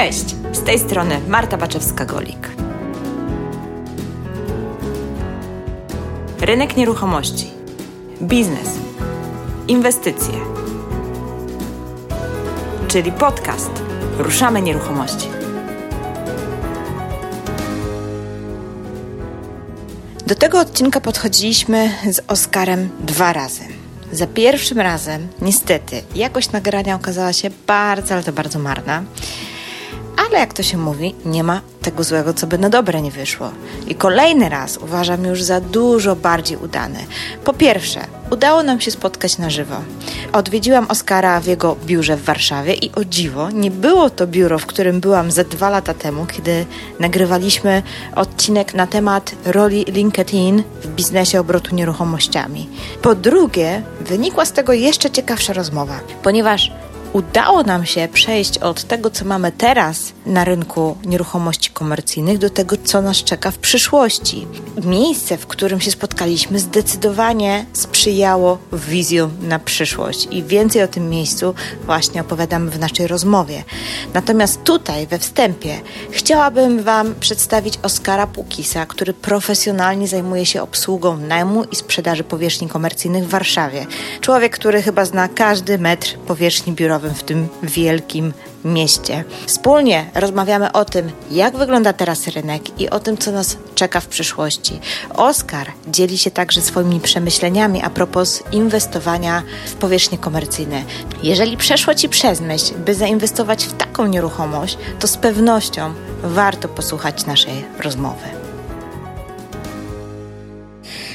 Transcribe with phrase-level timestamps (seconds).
[0.00, 2.48] Cześć, z tej strony Marta Baczewska-Golik.
[6.40, 7.50] Rynek nieruchomości,
[8.22, 8.68] biznes,
[9.68, 10.34] inwestycje,
[12.88, 13.70] czyli podcast
[14.18, 15.28] Ruszamy Nieruchomości.
[20.26, 23.62] Do tego odcinka podchodziliśmy z Oskarem dwa razy.
[24.12, 29.02] Za pierwszym razem, niestety, jakość nagrania okazała się bardzo, ale to bardzo marna.
[30.30, 33.50] Ale jak to się mówi, nie ma tego złego, co by na dobre nie wyszło.
[33.88, 36.98] I kolejny raz uważam już za dużo bardziej udany.
[37.44, 39.74] Po pierwsze, udało nam się spotkać na żywo.
[40.32, 44.66] Odwiedziłam Oskara w jego biurze w Warszawie i o dziwo, nie było to biuro, w
[44.66, 46.66] którym byłam ze dwa lata temu, kiedy
[47.00, 47.82] nagrywaliśmy
[48.16, 52.68] odcinek na temat roli LinkedIn w biznesie obrotu nieruchomościami.
[53.02, 56.72] Po drugie, wynikła z tego jeszcze ciekawsza rozmowa, ponieważ
[57.12, 62.76] udało nam się przejść od tego, co mamy teraz na rynku nieruchomości komercyjnych, do tego,
[62.84, 64.46] co nas czeka w przyszłości.
[64.84, 71.54] Miejsce, w którym się spotkaliśmy, zdecydowanie sprzyjało wizją na przyszłość i więcej o tym miejscu
[71.86, 73.64] właśnie opowiadamy w naszej rozmowie.
[74.14, 81.64] Natomiast tutaj, we wstępie, chciałabym Wam przedstawić Oskara Pukisa, który profesjonalnie zajmuje się obsługą najmu
[81.64, 83.86] i sprzedaży powierzchni komercyjnych w Warszawie.
[84.20, 88.32] Człowiek, który chyba zna każdy metr powierzchni biurowej w tym wielkim
[88.64, 89.24] mieście.
[89.46, 94.06] Wspólnie rozmawiamy o tym, jak wygląda teraz rynek i o tym, co nas czeka w
[94.06, 94.80] przyszłości.
[95.14, 100.82] Oskar dzieli się także swoimi przemyśleniami a propos inwestowania w powierzchnie komercyjne.
[101.22, 107.26] Jeżeli przeszło Ci przez myśl, by zainwestować w taką nieruchomość, to z pewnością warto posłuchać
[107.26, 108.24] naszej rozmowy.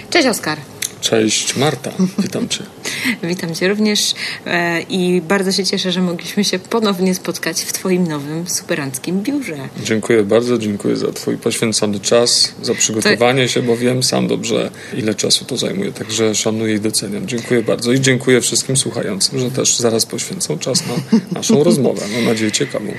[0.09, 0.57] Cześć Oskar.
[1.05, 2.63] Cześć Marta, witam Cię.
[3.23, 4.13] Witam Cię również
[4.45, 9.57] e, i bardzo się cieszę, że mogliśmy się ponownie spotkać w Twoim nowym, superanckim biurze.
[9.83, 13.47] Dziękuję bardzo, dziękuję za Twój poświęcony czas, za przygotowanie to...
[13.47, 17.27] się, bo wiem sam dobrze, ile czasu to zajmuje, także szanuję i doceniam.
[17.27, 22.01] Dziękuję bardzo i dziękuję wszystkim słuchającym, że też zaraz poświęcą czas na naszą rozmowę.
[22.15, 22.93] Mam nadzieję ciekawą.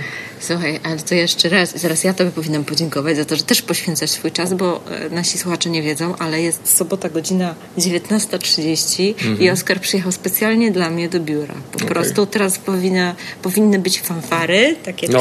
[0.46, 4.10] Słuchaj, ale to jeszcze raz, zaraz ja Tobie powinnam podziękować za to, że też poświęcasz
[4.10, 9.40] swój czas, bo e, nasi słuchacze nie wiedzą, ale jest sobota godzina 19.30 mhm.
[9.40, 11.54] i Oskar przyjechał specjalnie dla mnie do biura.
[11.72, 11.88] Po okay.
[11.88, 15.20] prostu teraz powinna, powinny być fanfary, takie no,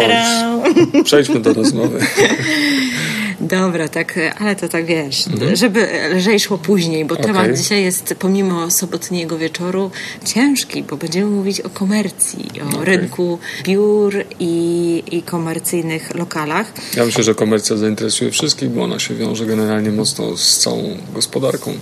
[1.04, 2.00] Przejdźmy do rozmowy.
[3.40, 5.56] Dobra, tak, ale to tak wiesz, mhm.
[5.56, 7.26] żeby lżej szło później, bo okay.
[7.26, 9.92] temat dzisiaj jest pomimo sobotniego wieczoru
[10.26, 12.86] ciężki, bo będziemy mówić o komercji, o okay.
[12.86, 16.74] rynku biur i, i komercyjnych lokalach.
[16.98, 21.74] Ja myślę, że komercja zainteresuje wszystkich, bo ona się wiąże generalnie mocno z całą gospodarką.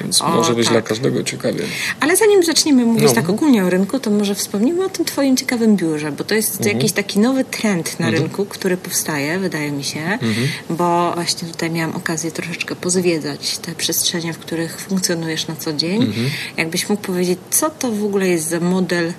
[0.00, 0.74] Więc o, może być tak.
[0.74, 1.64] dla każdego ciekawie.
[2.00, 3.14] Ale zanim zaczniemy mówić no.
[3.14, 6.56] tak ogólnie o rynku, to może wspomnimy o tym Twoim ciekawym biurze, bo to jest
[6.56, 6.76] mhm.
[6.76, 8.22] jakiś taki nowy trend na mhm.
[8.22, 10.48] rynku, który powstaje, wydaje mi się, mhm.
[10.70, 16.02] bo właśnie tutaj miałam okazję troszeczkę pozwiedzać te przestrzenie, w których funkcjonujesz na co dzień.
[16.02, 16.30] Mhm.
[16.56, 19.12] Jakbyś mógł powiedzieć, co to w ogóle jest za model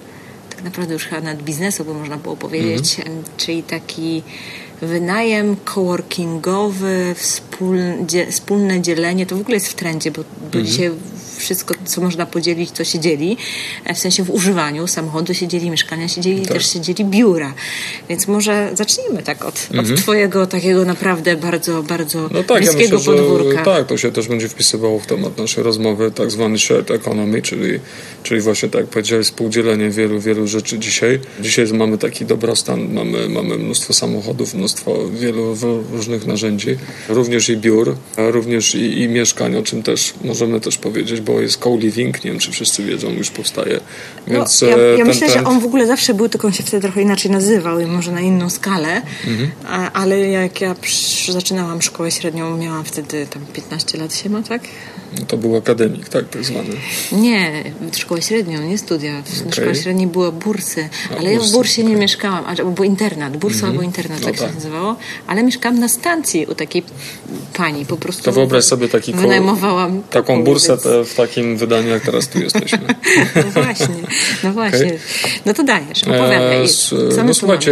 [0.58, 3.24] tak naprawdę już chyba nawet biznesu, bo można było powiedzieć, mhm.
[3.38, 4.24] czyli taki
[4.82, 7.16] wynajem coworkingowy,
[8.30, 10.66] wspólne dzielenie, to w ogóle jest w trendzie, bo, bo mhm.
[10.66, 10.92] dzisiaj
[11.38, 13.38] wszystko, co można podzielić, to się dzieli.
[13.86, 16.54] E, w sensie w używaniu samochodu się dzieli, mieszkania się dzieli, tak.
[16.54, 17.54] też się dzieli biura.
[18.10, 19.94] Więc może zacznijmy tak od, mhm.
[19.94, 23.60] od twojego takiego naprawdę bardzo, bardzo no tak, bliskiego ja myślę, podwórka.
[23.60, 27.42] Że, tak, to się też będzie wpisywało w temat naszej rozmowy, tak zwany shared economy,
[27.42, 27.80] czyli,
[28.24, 31.20] czyli właśnie tak jak powiedziałeś, współdzielenie wielu, wielu rzeczy dzisiaj.
[31.40, 35.56] Dzisiaj mamy taki dobrostan, mamy, mamy mnóstwo samochodów, mnóstwo wielu
[35.92, 36.78] różnych narzędzi,
[37.10, 41.64] również i biur, również i, i mieszkań, o czym też możemy też powiedzieć, bo jest
[41.64, 43.80] co-living, nie wiem czy wszyscy wiedzą, już powstaje.
[44.28, 45.40] No, Więc no, ja, ja ten, myślę, ten...
[45.40, 48.12] że on w ogóle zawsze był, tylko on się wtedy trochę inaczej nazywał i może
[48.12, 49.52] na inną skalę, mhm.
[49.94, 50.76] ale jak ja
[51.30, 54.62] zaczynałam szkołę średnią, miałam wtedy tam 15 lat się ma, tak?
[55.20, 56.70] No to był akademik, tak, tak zwany.
[57.12, 57.64] Nie,
[57.98, 59.24] szkoła średnią, nie studia.
[59.42, 59.52] Okay.
[59.52, 61.94] szkole średniej były bursy, ale bursy, ja w bursie okay.
[61.94, 63.72] nie mieszkałam, a, był internat, bursa mm -hmm.
[63.72, 64.96] albo internat, no tak, tak się nazywało,
[65.28, 66.84] ale mieszkałam na stacji u takiej
[67.54, 68.24] pani, po prostu.
[68.24, 72.80] To wyobraź sobie taki wynajmowałam taką bursę w takim wydaniu, jak teraz tu jesteśmy.
[73.36, 73.96] no właśnie,
[74.44, 74.86] no właśnie.
[74.86, 75.00] Okay.
[75.46, 76.64] No to dajesz, opowiadaj.
[76.64, 76.68] E,
[77.16, 77.72] co no słuchajcie,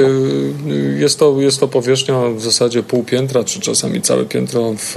[0.99, 4.95] jest to, jest to powierzchnia w zasadzie pół piętra, czy czasami całe piętro, w,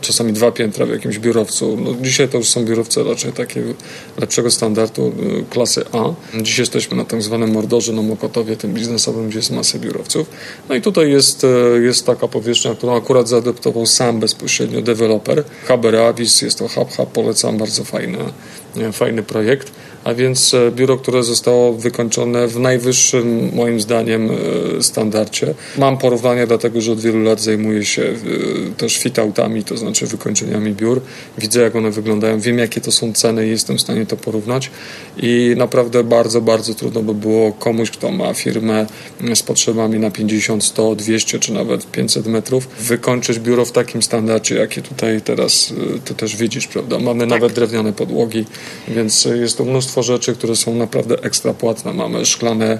[0.00, 3.74] czasami dwa piętra w jakimś biurowcu no, dzisiaj to już są biurowce raczej takiego
[4.18, 6.14] lepszego standardu, y, klasy A.
[6.42, 10.30] Dziś jesteśmy na tak zwanym Mordorze, na Mokotowie, tym biznesowym, gdzie jest masę biurowców.
[10.68, 11.48] No i tutaj jest, y,
[11.82, 15.44] jest taka powierzchnia, którą akurat zaadoptował sam bezpośrednio deweloper.
[15.64, 18.18] Haber Avis, jest to Hub Hub, polecam, bardzo fajny,
[18.92, 19.72] fajny projekt.
[20.04, 24.30] A więc e, biuro, które zostało wykończone w najwyższym, moim zdaniem,
[24.78, 25.54] e, standardzie.
[25.78, 30.72] Mam porównanie, dlatego że od wielu lat zajmuję się e, też fit-outami, to znaczy wykończeniami
[30.72, 31.00] biur.
[31.38, 34.70] Widzę, jak one wyglądają, wiem, jakie to są ceny i jestem w stanie to porównać.
[35.16, 38.86] I naprawdę bardzo, bardzo trudno by było komuś, kto ma firmę
[39.34, 44.54] z potrzebami na 50, 100, 200 czy nawet 500 metrów, wykończyć biuro w takim standardzie,
[44.54, 45.72] jakie tutaj teraz
[46.04, 46.98] ty też widzisz, prawda?
[46.98, 47.28] Mamy tak.
[47.28, 48.44] nawet drewniane podłogi,
[48.88, 51.92] więc jest to mnóstwo rzeczy, które są naprawdę ekstra płatne.
[51.92, 52.78] Mamy szklane,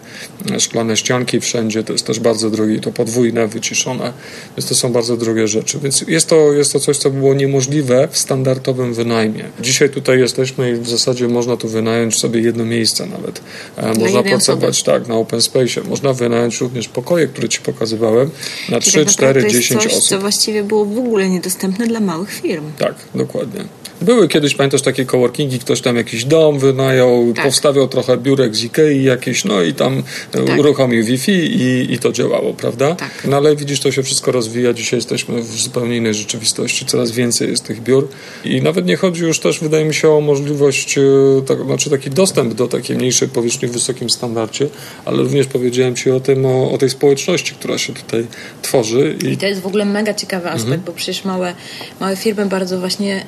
[0.59, 4.13] szklane ścianki wszędzie, to jest też bardzo drogie, to podwójne, wyciszone,
[4.57, 5.79] więc to są bardzo drogie rzeczy.
[5.83, 9.45] Więc jest to, jest to coś, co było niemożliwe w standardowym wynajmie.
[9.61, 13.41] Dzisiaj tutaj jesteśmy i w zasadzie można tu wynająć sobie jedno miejsce nawet.
[13.77, 15.81] E, można pracować tak na open space.
[15.89, 18.31] Można wynająć również pokoje, które ci pokazywałem
[18.69, 20.09] na Czyli 3, tak 4, 10 coś, osób.
[20.09, 22.65] co właściwie było w ogóle niedostępne dla małych firm.
[22.79, 23.65] Tak, dokładnie.
[24.03, 27.45] Były kiedyś, pamiętasz, takie coworkingi, ktoś tam jakiś dom wynajął, tak.
[27.45, 30.03] powstawiał trochę biurek z Ikei jakieś, no i tam
[30.33, 30.59] e, tak.
[30.59, 32.95] uruchomił Wi-Fi i, i to działało, prawda?
[32.95, 33.11] Tak.
[33.25, 34.73] No ale widzisz, to się wszystko rozwija.
[34.73, 36.87] Dzisiaj jesteśmy w zupełnie innej rzeczywistości.
[36.87, 38.09] Coraz więcej jest tych biur
[38.45, 41.03] i nawet nie chodzi już też, wydaje mi się, o możliwość, e,
[41.47, 44.69] tak, znaczy taki dostęp do takiej mniejszej powierzchni w wysokim standardzie,
[45.05, 48.27] ale również powiedziałem Ci o tym, o, o tej społeczności, która się tutaj
[48.63, 49.17] tworzy.
[49.23, 50.83] I, I to jest w ogóle mega ciekawy aspekt, mhm.
[50.87, 51.55] bo przecież małe,
[52.01, 53.25] małe firmy bardzo właśnie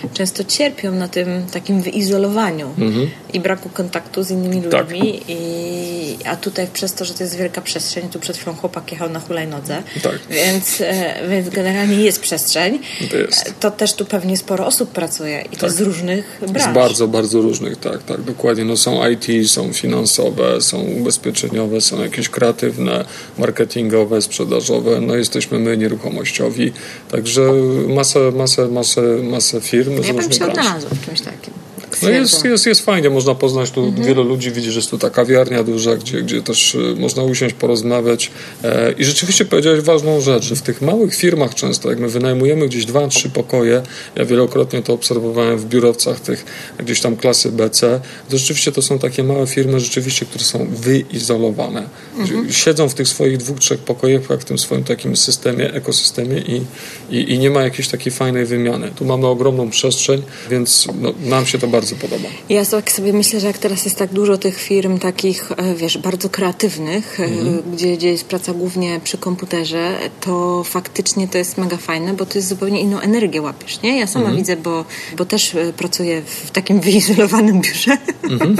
[0.13, 3.09] często cierpią na tym takim wyizolowaniu mhm.
[3.33, 4.81] i braku kontaktu z innymi tak.
[4.81, 5.21] ludźmi.
[5.27, 9.09] I, a tutaj przez to, że to jest wielka przestrzeń, tu przed chwilą chłopak jechał
[9.09, 10.19] na hulajnodze, tak.
[10.29, 12.79] więc, e, więc generalnie jest przestrzeń.
[13.11, 13.53] To, jest.
[13.59, 15.71] to też tu pewnie sporo osób pracuje i to tak.
[15.71, 16.71] z różnych branż.
[16.71, 18.65] Z bardzo, bardzo różnych, tak, tak, dokładnie.
[18.65, 23.05] No są IT, są finansowe, są ubezpieczeniowe, są jakieś kreatywne,
[23.37, 26.71] marketingowe, sprzedażowe, no jesteśmy my nieruchomościowi,
[27.11, 27.41] także
[27.87, 31.53] masę, masę, masę, masę firm ja bym się odnalazła w czymś takim.
[32.01, 34.07] No jest, jest, jest fajnie, można poznać tu mhm.
[34.07, 37.55] wielu ludzi, widzisz, że jest tu ta kawiarnia duża, gdzie, gdzie też y, można usiąść,
[37.55, 38.31] porozmawiać.
[38.63, 42.67] E, I rzeczywiście powiedziałeś ważną rzecz, że w tych małych firmach często, jak my wynajmujemy
[42.67, 43.81] gdzieś dwa, trzy pokoje,
[44.15, 46.45] ja wielokrotnie to obserwowałem w biurowcach tych
[46.79, 47.99] gdzieś tam klasy BC,
[48.29, 51.83] to rzeczywiście to są takie małe firmy rzeczywiście, które są wyizolowane.
[52.17, 52.51] Mhm.
[52.51, 56.61] Siedzą w tych swoich dwóch, trzech pokojach, w tym swoim takim systemie, ekosystemie i,
[57.09, 58.91] i, i nie ma jakiejś takiej fajnej wymiany.
[58.95, 62.29] Tu mamy ogromną przestrzeń, więc no, nam się to bardzo bardzo podoba.
[62.49, 65.97] Ja tak sobie myślę, że jak teraz jest tak dużo tych firm takich, e, wiesz,
[65.97, 67.63] bardzo kreatywnych, mm.
[67.73, 72.37] gdzie, gdzie jest praca głównie przy komputerze, to faktycznie to jest mega fajne, bo to
[72.37, 73.99] jest zupełnie inną energię łapiesz, nie?
[73.99, 74.37] Ja sama mm.
[74.37, 74.85] widzę, bo,
[75.17, 78.55] bo też e, pracuję w takim wyizolowanym biurze, mm.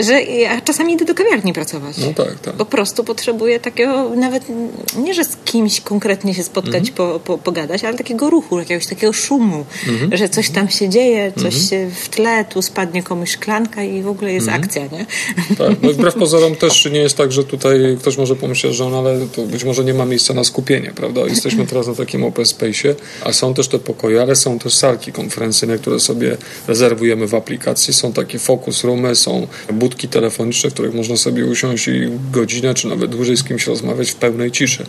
[0.00, 1.96] że ja czasami idę do kawiarni pracować.
[1.98, 2.54] No tak, tak.
[2.54, 4.44] Po prostu potrzebuję takiego, nawet
[4.98, 6.94] nie, że z kimś konkretnie się spotkać, mm.
[6.94, 10.16] po, po, pogadać, ale takiego ruchu, jakiegoś takiego szumu, mhm.
[10.16, 11.62] że coś tam się dzieje, coś mhm.
[11.62, 14.64] się w tle, tu spadnie komuś szklanka i w ogóle jest mhm.
[14.64, 15.06] akcja, nie?
[15.56, 18.98] Tak, no wbrew pozorom też nie jest tak, że tutaj ktoś może pomyśleć, że no
[18.98, 21.20] ale to być może nie ma miejsca na skupienie, prawda?
[21.20, 22.94] Jesteśmy teraz na takim open space'ie,
[23.24, 26.36] a są też te pokoje, ale są też salki konferencyjne, które sobie
[26.66, 27.94] rezerwujemy w aplikacji.
[27.94, 32.88] Są takie focus roomy, są budki telefoniczne, w których można sobie usiąść i godzinę, czy
[32.88, 34.86] nawet dłużej z kimś rozmawiać w pełnej ciszy.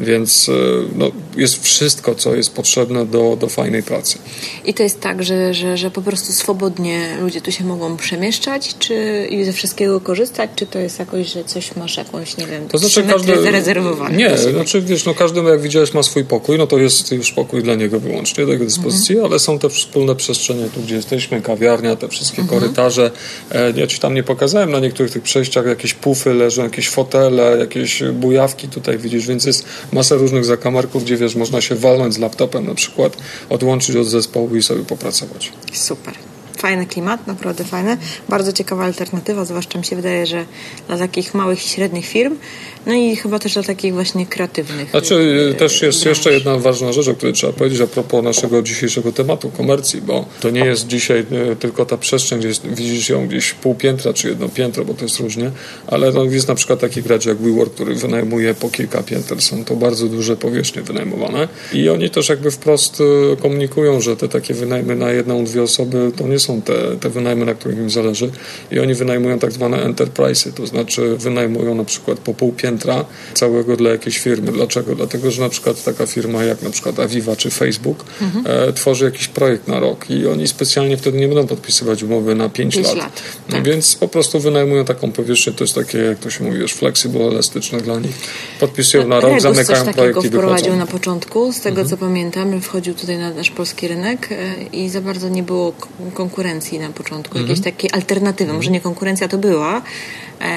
[0.00, 0.52] Więc e,
[0.96, 4.18] no, jest wszystko, co jest potrzebne do, do fajnej pracy.
[4.64, 8.74] I to jest tak, że, że, że po prostu swobodnie ludzie tu się mogą przemieszczać,
[8.78, 12.68] czy i ze wszystkiego korzystać, czy to jest jakoś, że coś masz jakąś, nie wiem,
[12.68, 14.16] to znaczy każdy zarezerwowane?
[14.16, 17.62] Nie, znaczy wiesz, no każdy jak widziałeś ma swój pokój, no to jest już pokój
[17.62, 19.32] dla niego wyłącznie do jego dyspozycji, mhm.
[19.32, 22.60] ale są te wspólne przestrzenie tu, gdzie jesteśmy, kawiarnia, te wszystkie mhm.
[22.60, 23.10] korytarze.
[23.50, 27.56] E, ja ci tam nie pokazałem na niektórych tych przejściach jakieś pufy leżą, jakieś fotele,
[27.58, 32.18] jakieś bujawki tutaj widzisz, więc jest masa różnych zakamarków, gdzie wiesz, można się walnąć z
[32.18, 33.16] laptopem na przykład,
[33.50, 35.52] odłączyć od zespołu i sobie popracować.
[35.72, 36.14] Super
[36.62, 37.96] fajny klimat, naprawdę fajny.
[38.28, 40.44] Bardzo ciekawa alternatywa, zwłaszcza mi się wydaje, że
[40.86, 42.36] dla takich małych i średnich firm,
[42.86, 44.90] no i chyba też dla takich właśnie kreatywnych.
[44.90, 46.06] Znaczy, też jest branż.
[46.06, 50.24] jeszcze jedna ważna rzecz, o której trzeba powiedzieć a propos naszego dzisiejszego tematu komercji, bo
[50.40, 54.12] to nie jest dzisiaj e, tylko ta przestrzeń, gdzie jest, widzisz ją gdzieś pół piętra
[54.12, 55.50] czy jedno piętro, bo to jest różnie,
[55.86, 59.42] ale no, jest na przykład taki gracz jak WeWork, który wynajmuje po kilka pięter.
[59.42, 63.02] Są to bardzo duże powierzchnie wynajmowane i oni też jakby wprost
[63.40, 67.10] komunikują, że te takie wynajmy na jedną, dwie osoby to nie są są te, te
[67.10, 68.30] wynajmy, na których im zależy
[68.70, 72.71] i oni wynajmują tak zwane enterprise'y, to znaczy wynajmują na przykład po pół piętra
[73.34, 74.52] całego dla jakiejś firmy.
[74.52, 74.94] Dlaczego?
[74.94, 78.68] Dlatego, że na przykład taka firma jak na przykład Aviva czy Facebook mhm.
[78.68, 82.48] e, tworzy jakiś projekt na rok i oni specjalnie wtedy nie będą podpisywać umowy na
[82.48, 82.96] 5 lat.
[82.96, 83.22] lat.
[83.48, 83.64] No, tak.
[83.64, 87.24] Więc po prostu wynajmują taką powierzchnię, to jest takie, jak to się mówi, już flexible,
[87.24, 88.16] elastyczne dla nich.
[88.60, 91.88] Podpisują na rok, zamykają projekt i wprowadził na początku, z tego mhm.
[91.88, 95.72] co pamiętam, wchodził tutaj na nasz polski rynek e, i za bardzo nie było
[96.14, 97.48] konkurencji na początku, mhm.
[97.48, 98.52] jakiejś takiej alternatywy.
[98.52, 99.82] Może nie konkurencja to była,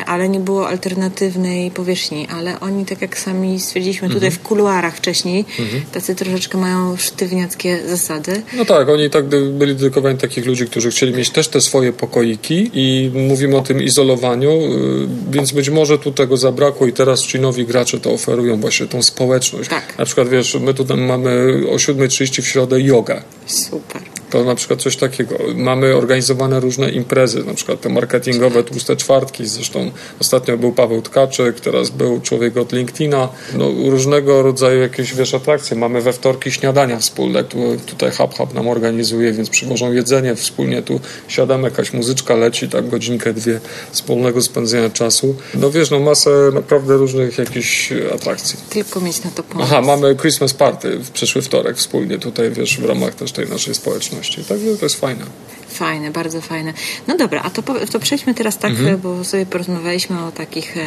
[0.06, 2.28] ale nie było alternatywnej powierzchni.
[2.32, 4.32] Ale oni, tak jak sami stwierdziliśmy tutaj mhm.
[4.32, 5.82] w kuluarach wcześniej, mhm.
[5.92, 8.42] tacy troszeczkę mają sztywniackie zasady.
[8.58, 12.72] No tak, oni tak byli dedykowani takich ludzi, którzy chcieli mieć też te swoje pokoiki
[12.74, 17.40] i mówimy o tym izolowaniu, y, więc być może tu tego zabrakło i teraz ci
[17.40, 19.70] nowi gracze to oferują właśnie tą społeczność.
[19.70, 19.98] Tak.
[19.98, 23.22] Na przykład wiesz, my tutaj mamy o 7.30 w środę jogę.
[23.46, 24.15] Super.
[24.36, 25.38] To na przykład coś takiego.
[25.56, 29.46] Mamy organizowane różne imprezy, na przykład te marketingowe tłuste czwartki.
[29.46, 33.30] Zresztą ostatnio był Paweł Tkaczyk, teraz był człowiek od LinkedIna.
[33.58, 35.78] No, różnego rodzaju jakieś wiesz, atrakcje.
[35.78, 37.44] Mamy we wtorki śniadania wspólne.
[37.44, 40.82] Tu, tutaj Hub Hub nam organizuje, więc przywożą jedzenie wspólnie.
[40.82, 43.60] Tu siadamy, jakaś muzyczka leci, tak godzinkę, dwie
[43.92, 45.36] wspólnego spędzenia czasu.
[45.54, 48.60] No wiesz, no masę naprawdę różnych jakichś atrakcji.
[48.70, 49.70] Tylko mieć na to pomysł.
[49.72, 53.76] Aha, mamy Christmas Party w przyszły wtorek wspólnie tutaj, wiesz, w ramach też tej naszej
[53.76, 54.44] społeczności społeczności.
[54.50, 55.26] Także to jest fajne.
[55.68, 56.74] Fajne, bardzo fajne.
[57.08, 58.98] No dobra, a to, to przejdźmy teraz tak, mhm.
[59.02, 60.82] bo sobie porozmawialiśmy o takich e,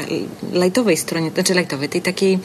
[0.52, 2.38] lightowej stronie, znaczy lightowej, tej takiej,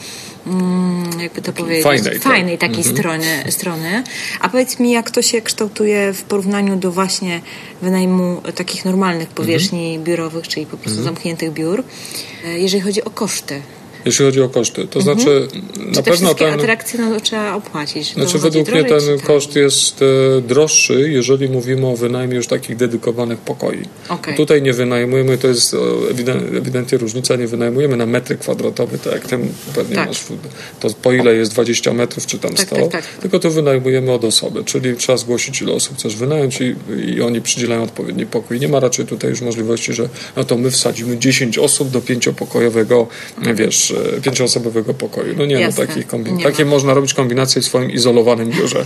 [0.46, 2.22] mm, jakby to powiedzieć, fajnej, tak.
[2.22, 2.96] fajnej takiej mhm.
[2.96, 4.02] strony, strony.
[4.40, 7.40] A powiedz mi, jak to się kształtuje w porównaniu do właśnie
[7.82, 10.04] wynajmu takich normalnych powierzchni mhm.
[10.04, 11.04] biurowych, czyli po prostu mhm.
[11.04, 11.84] zamkniętych biur,
[12.44, 13.62] e, jeżeli chodzi o koszty
[14.04, 14.86] jeśli chodzi o koszty.
[14.86, 15.02] To mhm.
[15.02, 16.60] znaczy, na Czy pewno ten.
[16.60, 18.14] atrakcje no, trzeba opłacić.
[18.14, 23.38] Znaczy, według mnie ten koszt jest e, droższy, jeżeli mówimy o wynajmie już takich dedykowanych
[23.38, 23.82] pokoi.
[24.08, 24.34] Okay.
[24.34, 25.76] Tutaj nie wynajmujemy, to jest
[26.56, 30.08] ewidentnie różnica, nie wynajmujemy na metry kwadratowe, tak jak tym pewnie tak.
[30.08, 30.22] masz,
[30.80, 34.12] to po ile jest 20 metrów, czy tam 100, tak, tak, tak, tylko to wynajmujemy
[34.12, 36.74] od osoby, czyli trzeba zgłosić, ile osób chcesz wynająć i,
[37.06, 38.60] i oni przydzielają odpowiedni pokój.
[38.60, 43.06] Nie ma raczej tutaj już możliwości, że no to my wsadzimy 10 osób do pięciopokojowego,
[43.54, 45.34] wiesz, pięcioosobowego pokoju.
[45.38, 45.82] No nie, no, Jasne.
[45.84, 46.70] no takich kombin- takie ma.
[46.70, 48.84] można robić kombinacje w swoim izolowanym biurze.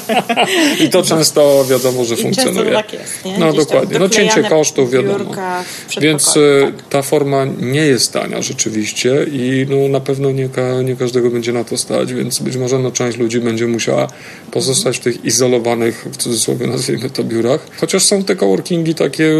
[0.84, 2.72] I to często wiadomo, że I funkcjonuje.
[2.72, 3.38] tak jest, nie?
[3.38, 3.98] No Gdzieś dokładnie.
[3.98, 5.34] No cięcie kosztów, wiadomo.
[6.00, 6.88] Więc tak.
[6.90, 11.52] ta forma nie jest tania rzeczywiście i no, na pewno nie, ka- nie każdego będzie
[11.52, 14.08] na to stać, więc być może no, część ludzi będzie musiała
[14.50, 17.66] pozostać w tych izolowanych, w cudzysłowie nazwijmy to, biurach.
[17.80, 19.34] Chociaż są te coworkingi takie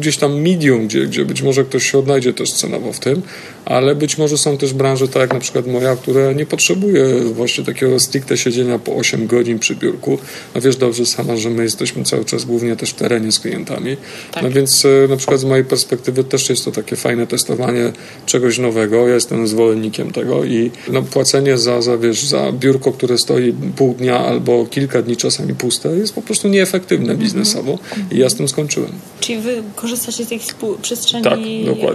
[0.00, 3.22] gdzieś tam medium, gdzie, gdzie być może ktoś się odnajdzie też cenowo w tym,
[3.64, 7.64] ale być może są też branże, tak jak na przykład moja, która nie potrzebuje właśnie
[7.64, 10.18] takiego stricte siedzenia po 8 godzin przy biurku.
[10.54, 13.96] No wiesz dobrze sama, że my jesteśmy cały czas głównie też w terenie z klientami.
[14.32, 14.42] Tak.
[14.42, 17.92] No więc e, na przykład z mojej perspektywy też jest to takie fajne testowanie
[18.26, 19.08] czegoś nowego.
[19.08, 23.94] Ja jestem zwolennikiem tego i no, płacenie za, za, wiesz, za biurko, które stoi pół
[23.94, 27.78] dnia albo kilka dni czasami puste jest po prostu nieefektywne biznesowo
[28.12, 28.92] i ja z tym skończyłem.
[29.20, 30.40] Czyli wy korzystacie z tej
[30.82, 31.38] przestrzeni tak,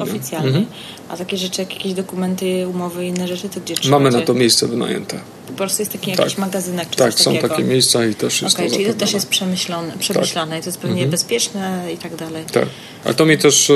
[0.02, 0.50] oficjalnej.
[0.50, 0.66] Mhm.
[1.10, 2.25] A takie rzeczy, jak jakieś dokumenty,
[2.68, 5.20] umowy i inne rzeczy, to gdzie Mamy na to miejsce wynajęte.
[5.48, 6.20] Po prostu jest taki tak.
[6.20, 7.50] jakiś magazynek czy Tak, coś są takiego.
[7.50, 10.60] takie miejsca i też jest okay, to czyli to też jest przemyślone, przemyślane tak.
[10.60, 11.12] i to jest pewnie mhm.
[11.12, 12.44] bezpieczne i tak dalej.
[12.52, 12.66] Tak.
[13.06, 13.74] Ale to mi też e,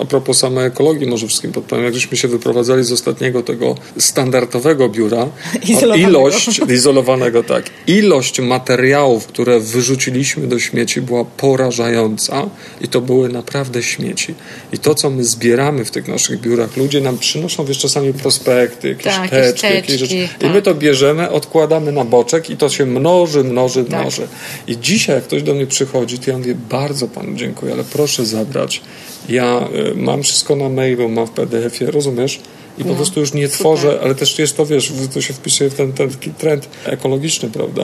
[0.00, 4.88] a propos samej ekologii może wszystkim podpowiem, jak żeśmy się wyprowadzali z ostatniego tego standardowego
[4.88, 5.28] biura,
[5.68, 6.08] izolowanego.
[6.08, 12.46] ilość izolowanego, tak, ilość materiałów, które wyrzuciliśmy do śmieci była porażająca
[12.80, 14.34] i to były naprawdę śmieci.
[14.72, 18.88] I to, co my zbieramy w tych naszych biurach, ludzie nam przynoszą, wiesz, czasami prospekty,
[18.88, 20.28] jakieś tak, teczki, jakieś rzeczy.
[20.38, 20.50] Tak.
[20.50, 24.00] I my to bierzemy, odkładamy na boczek i to się mnoży, mnoży, tak.
[24.00, 24.28] mnoży.
[24.66, 28.26] I dzisiaj, jak ktoś do mnie przychodzi, to ja mówię, bardzo panu dziękuję, ale proszę
[28.26, 28.80] zabrać.
[29.28, 32.40] Ja y, mam wszystko na mailu, mam w PDF-ie, rozumiesz?
[32.78, 33.58] I po no, prostu już nie super.
[33.58, 37.50] tworzę, ale też jest to, wiesz, to się wpisuje w ten, ten taki trend ekologiczny,
[37.50, 37.82] prawda?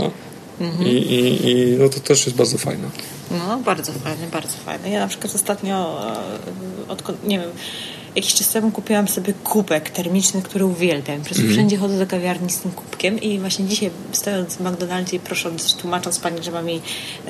[0.61, 0.89] Mhm.
[0.89, 2.89] I, i, I no to też jest bardzo fajne.
[3.31, 4.91] No, bardzo fajne, bardzo fajne.
[4.91, 6.07] Ja na przykład ostatnio,
[6.89, 7.51] e, odkąd, nie wiem,
[8.17, 11.23] jakiś czas temu kupiłam sobie kubek termiczny, który uwielbiam.
[11.23, 11.53] Przecież mm.
[11.53, 15.75] wszędzie chodzę do kawiarni z tym kubkiem i właśnie dzisiaj stojąc w McDonaldzie i prosząc,
[15.75, 16.81] tłumacząc pani, że ma mi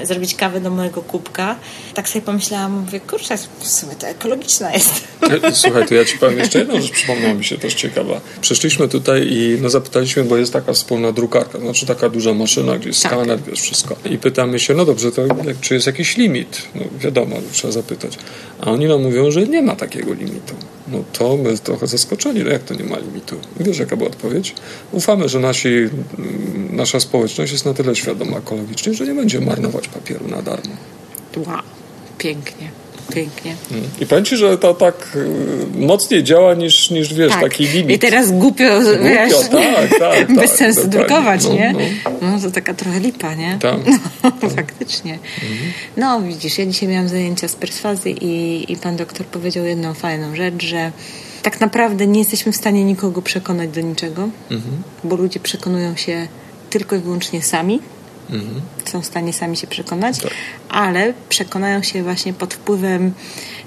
[0.02, 1.56] zrobić kawę do mojego kubka,
[1.94, 5.08] tak sobie pomyślałam, mówię, kurczę, w sumie to ekologiczna jest.
[5.44, 8.20] E, słuchaj, to ja ci powiem jeszcze jedną rzecz, przypomniała mi się też ciekawa.
[8.40, 12.88] Przyszliśmy tutaj i no, zapytaliśmy, bo jest taka wspólna drukarka, znaczy taka duża maszyna, gdzie
[12.88, 13.12] jest tak.
[13.12, 13.97] skaner, wiesz, wszystko.
[14.04, 15.23] I pytamy się, no dobrze, to
[15.61, 16.62] czy jest jakiś limit?
[16.75, 18.18] No wiadomo, trzeba zapytać.
[18.60, 20.54] A oni nam mówią, że nie ma takiego limitu.
[20.88, 23.36] No to my trochę zaskoczeni, no jak to nie ma limitu?
[23.60, 24.54] Wiesz, jaka była odpowiedź?
[24.92, 25.68] Ufamy, że nasi,
[26.70, 30.76] nasza społeczność jest na tyle świadoma ekologicznie, że nie będzie marnować papieru na darmo.
[31.36, 31.62] wow,
[32.18, 32.70] pięknie
[33.14, 33.54] pięknie.
[34.00, 37.42] I powiem Ci, że to tak y, mocniej działa niż, niż wiesz, tak.
[37.42, 37.96] taki limit.
[37.96, 41.72] I teraz głupio, głupio wiesz, tak, tak, bez tak, sensu drukować, no, nie?
[41.72, 42.28] No.
[42.28, 42.40] no.
[42.40, 43.58] to taka trochę lipa, nie?
[43.60, 43.76] Tak.
[44.42, 45.12] No, faktycznie.
[45.12, 45.72] Mhm.
[45.96, 50.36] No widzisz, ja dzisiaj miałam zajęcia z perswazji i, i pan doktor powiedział jedną fajną
[50.36, 50.92] rzecz, że
[51.42, 54.82] tak naprawdę nie jesteśmy w stanie nikogo przekonać do niczego, mhm.
[55.04, 56.28] bo ludzie przekonują się
[56.70, 57.80] tylko i wyłącznie sami
[58.30, 58.61] Mhm.
[58.85, 60.30] Są w stanie sami się przekonać, tak.
[60.68, 63.12] ale przekonają się właśnie pod wpływem,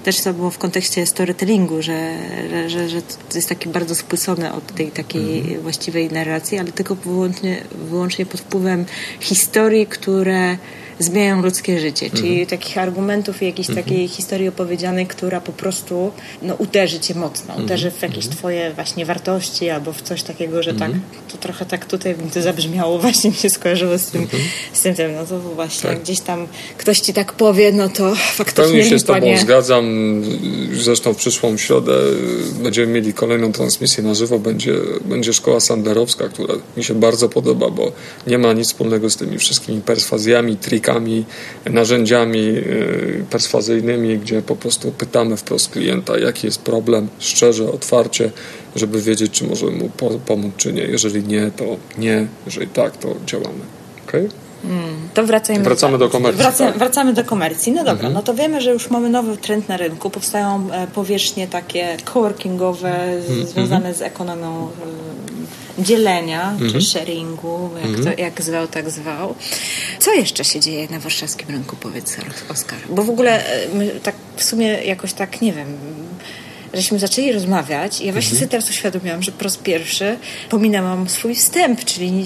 [0.04, 2.14] też to było w kontekście storytellingu, że,
[2.50, 5.60] że, że, że to jest takie bardzo spłycone od tej takiej mhm.
[5.60, 8.84] właściwej narracji, ale tylko wyłącznie, wyłącznie pod wpływem
[9.20, 10.56] historii, które
[11.02, 12.10] zmieniają ludzkie życie.
[12.10, 12.46] Czyli mhm.
[12.46, 13.84] takich argumentów i jakiejś mhm.
[13.84, 17.64] takiej historii opowiedzianej, która po prostu no, uderzy cię mocno, mhm.
[17.64, 20.90] uderzy w jakieś twoje właśnie wartości albo w coś takiego, że tak,
[21.32, 24.26] to trochę tak tutaj to zabrzmiało, właśnie mi się skojarzyło z tym,
[24.72, 26.02] z tym, no to właśnie tak.
[26.02, 26.46] gdzieś tam
[26.78, 29.38] ktoś ci tak powie, no to faktycznie Pełnie się z tobą nie...
[29.38, 29.84] zgadzam.
[30.72, 31.92] Zresztą w przyszłą środę
[32.62, 34.38] będziemy mieli kolejną transmisję na żywo.
[34.38, 37.92] Będzie, będzie szkoła sanderowska, która mi się bardzo podoba, bo
[38.26, 40.91] nie ma nic wspólnego z tymi wszystkimi perswazjami, trikami,
[41.70, 48.30] narzędziami y, perswazyjnymi, gdzie po prostu pytamy wprost klienta, jaki jest problem, szczerze, otwarcie,
[48.76, 49.90] żeby wiedzieć, czy możemy mu
[50.26, 50.82] pomóc, czy nie.
[50.82, 51.64] Jeżeli nie, to
[51.98, 52.26] nie.
[52.46, 53.60] Jeżeli tak, to działamy.
[54.08, 54.41] Okay?
[55.14, 56.44] To wracajmy wracamy do komercji.
[56.58, 56.78] Tak.
[56.78, 57.72] Wracamy do komercji.
[57.72, 58.12] No dobra, mhm.
[58.12, 60.10] no to wiemy, że już mamy nowy trend na rynku.
[60.10, 63.46] Powstają e, powierzchnie takie coworkingowe mhm.
[63.46, 64.68] związane z ekonomią
[65.78, 66.72] dzielenia, mm -hmm.
[66.72, 68.04] czy sharingu, jak, -hmm.
[68.04, 69.34] to, jak zwał, tak zwał.
[69.98, 72.16] Co jeszcze się dzieje na warszawskim rynku, powiedz
[72.48, 72.78] Oskar?
[72.90, 75.76] Bo w ogóle e, my tak w sumie jakoś tak, nie wiem,
[76.74, 78.38] żeśmy zaczęli rozmawiać i ja właśnie mhm.
[78.38, 80.16] sobie teraz uświadomiłam, że po raz pierwszy
[80.48, 82.24] pominęłam swój wstęp, czyli nie,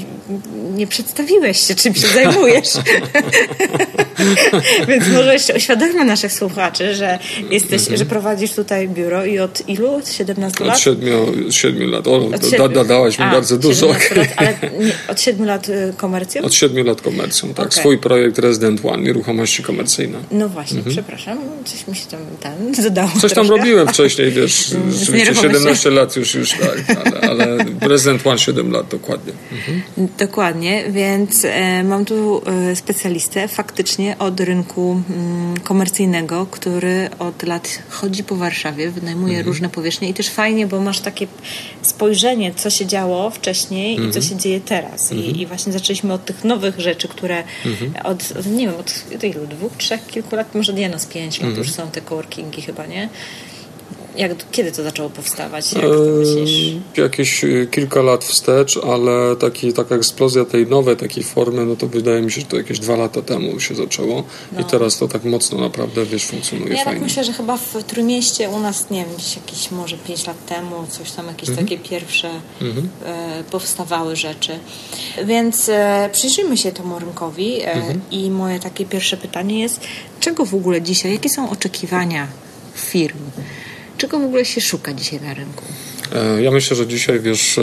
[0.74, 2.68] nie przedstawiłeś się, czym się zajmujesz.
[4.88, 7.18] Więc może jeszcze oświadommy naszych słuchaczy, że
[7.50, 7.96] jesteś, mhm.
[7.96, 9.94] że prowadzisz tutaj biuro i od ilu?
[9.94, 10.76] Od 17 lat?
[10.76, 12.06] Od 7, 7 lat.
[12.06, 12.72] O, od 7.
[12.72, 13.86] Da, dałaś mi A, bardzo dużo.
[13.86, 13.98] Lat,
[14.36, 16.42] ale nie, od 7 lat y, komercją?
[16.42, 17.66] Od 7 lat komercją, tak.
[17.66, 17.80] Okay.
[17.80, 20.18] Swój projekt Resident One, nieruchomości komercyjne.
[20.30, 20.96] No właśnie, mhm.
[20.96, 21.38] przepraszam.
[21.64, 23.10] Coś mi się tam ten zadało.
[23.20, 28.38] Coś tam robiłem wcześniej, wiesz, rzeczywiście 17 lat już, już tak, ale, ale prezydent One
[28.38, 29.32] 7 lat dokładnie.
[29.52, 29.82] Mhm.
[30.18, 37.78] Dokładnie, więc e, mam tu e, specjalistę faktycznie od rynku mm, komercyjnego, który od lat
[37.88, 39.46] chodzi po Warszawie, wynajmuje mhm.
[39.46, 41.26] różne powierzchnie i też fajnie, bo masz takie
[41.82, 44.10] spojrzenie, co się działo wcześniej mhm.
[44.10, 44.34] i co mhm.
[44.34, 45.12] się dzieje teraz.
[45.12, 45.36] I, mhm.
[45.36, 47.92] I, właśnie zaczęliśmy od tych nowych rzeczy, które mhm.
[48.06, 51.56] od, nie wiem, od ilu, dwóch, trzech, kilku lat, może nie no, z pięć lat
[51.56, 53.08] już są te coworkingi chyba, nie?
[54.16, 55.72] Jak, kiedy to zaczęło powstawać?
[55.72, 61.66] Jak e, jakieś e, kilka lat wstecz, ale taki, taka eksplozja tej nowej takiej formy,
[61.66, 64.60] no to wydaje mi się, że to jakieś dwa lata temu się zaczęło no.
[64.60, 67.00] i teraz to tak mocno naprawdę, wiesz, funkcjonuje ja tak fajnie.
[67.00, 70.26] Ja tak myślę, że chyba w Trójmieście u nas, nie wiem, gdzieś jakieś może pięć
[70.26, 71.66] lat temu, coś tam, jakieś mhm.
[71.66, 72.30] takie pierwsze
[72.62, 72.88] mhm.
[73.04, 74.58] e, powstawały rzeczy.
[75.24, 78.00] Więc e, przyjrzyjmy się temu rynkowi e, mhm.
[78.10, 79.80] i moje takie pierwsze pytanie jest,
[80.20, 82.28] czego w ogóle dzisiaj, jakie są oczekiwania
[82.74, 83.18] firm?
[83.96, 85.64] Czego w ogóle się szuka dzisiaj na rynku?
[86.14, 87.62] E, ja myślę, że dzisiaj, wiesz, e,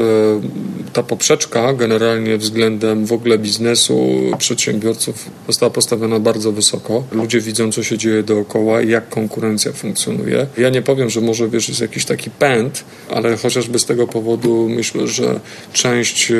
[0.93, 7.03] ta poprzeczka generalnie względem w ogóle biznesu, przedsiębiorców została postawiona bardzo wysoko.
[7.11, 10.47] Ludzie widzą, co się dzieje dookoła i jak konkurencja funkcjonuje.
[10.57, 14.69] Ja nie powiem, że może, wiesz, jest jakiś taki pęd, ale chociażby z tego powodu
[14.69, 15.39] myślę, że
[15.73, 16.35] część e,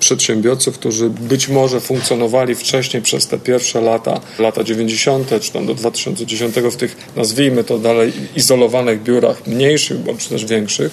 [0.00, 5.74] przedsiębiorców, którzy być może funkcjonowali wcześniej przez te pierwsze lata, lata 90., czy tam do
[5.74, 10.92] 2010 w tych, nazwijmy to dalej, izolowanych biurach, mniejszych bądź też większych,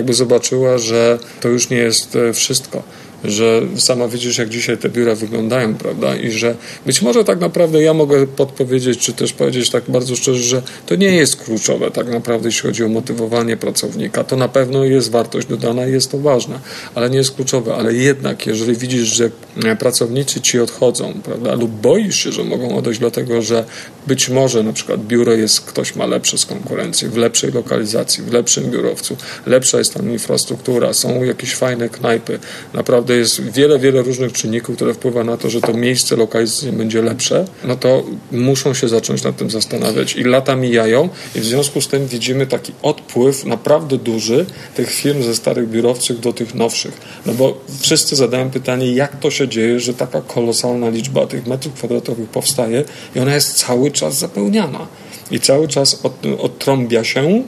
[0.00, 2.82] jakby zobaczyła, że to już nie jest e, wszystko
[3.24, 6.16] że sama widzisz, jak dzisiaj te biura wyglądają, prawda?
[6.16, 6.54] I że
[6.86, 10.96] być może tak naprawdę ja mogę podpowiedzieć, czy też powiedzieć tak bardzo szczerze, że to
[10.96, 14.24] nie jest kluczowe tak naprawdę, jeśli chodzi o motywowanie pracownika.
[14.24, 16.60] To na pewno jest wartość dodana i jest to ważne,
[16.94, 17.74] ale nie jest kluczowe.
[17.74, 19.30] Ale jednak, jeżeli widzisz, że
[19.78, 23.64] pracownicy ci odchodzą, prawda, lub boisz się, że mogą odejść dlatego, że
[24.06, 28.32] być może na przykład biuro jest, ktoś ma lepsze z konkurencji, w lepszej lokalizacji, w
[28.32, 32.38] lepszym biurowcu, lepsza jest tam infrastruktura, są jakieś fajne knajpy,
[32.74, 36.78] naprawdę naprawdę jest wiele, wiele różnych czynników, które wpływa na to, że to miejsce lokalizacyjne
[36.78, 40.16] będzie lepsze, no to muszą się zacząć nad tym zastanawiać.
[40.16, 45.22] I lata mijają i w związku z tym widzimy taki odpływ naprawdę duży tych firm
[45.22, 47.00] ze starych biurowców do tych nowszych.
[47.26, 51.74] No bo wszyscy zadają pytanie, jak to się dzieje, że taka kolosalna liczba tych metrów
[51.74, 52.84] kwadratowych powstaje
[53.16, 54.86] i ona jest cały czas zapełniana.
[55.30, 57.42] I cały czas od, odtrąbia się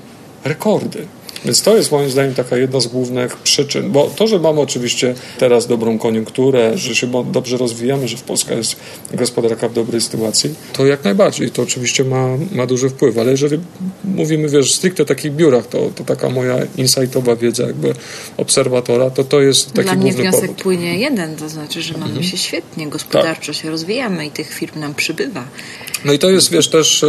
[0.45, 1.07] rekordy.
[1.45, 5.15] Więc to jest moim zdaniem taka jedna z głównych przyczyn, bo to, że mamy oczywiście
[5.39, 8.77] teraz dobrą koniunkturę, że się dobrze rozwijamy, że w Polska jest
[9.15, 13.59] gospodarka w dobrej sytuacji, to jak najbardziej, to oczywiście ma, ma duży wpływ, ale jeżeli
[14.05, 17.95] mówimy, wiesz, stricte o takich biurach, to, to taka moja insightowa wiedza jakby
[18.37, 20.63] obserwatora, to to jest taki Dla główny mnie wniosek powód.
[20.63, 22.23] płynie jeden, to znaczy, że mamy mhm.
[22.23, 23.63] się świetnie, gospodarczo tak.
[23.63, 25.45] się rozwijamy i tych firm nam przybywa.
[26.05, 27.09] No i to jest, wiesz, też, e,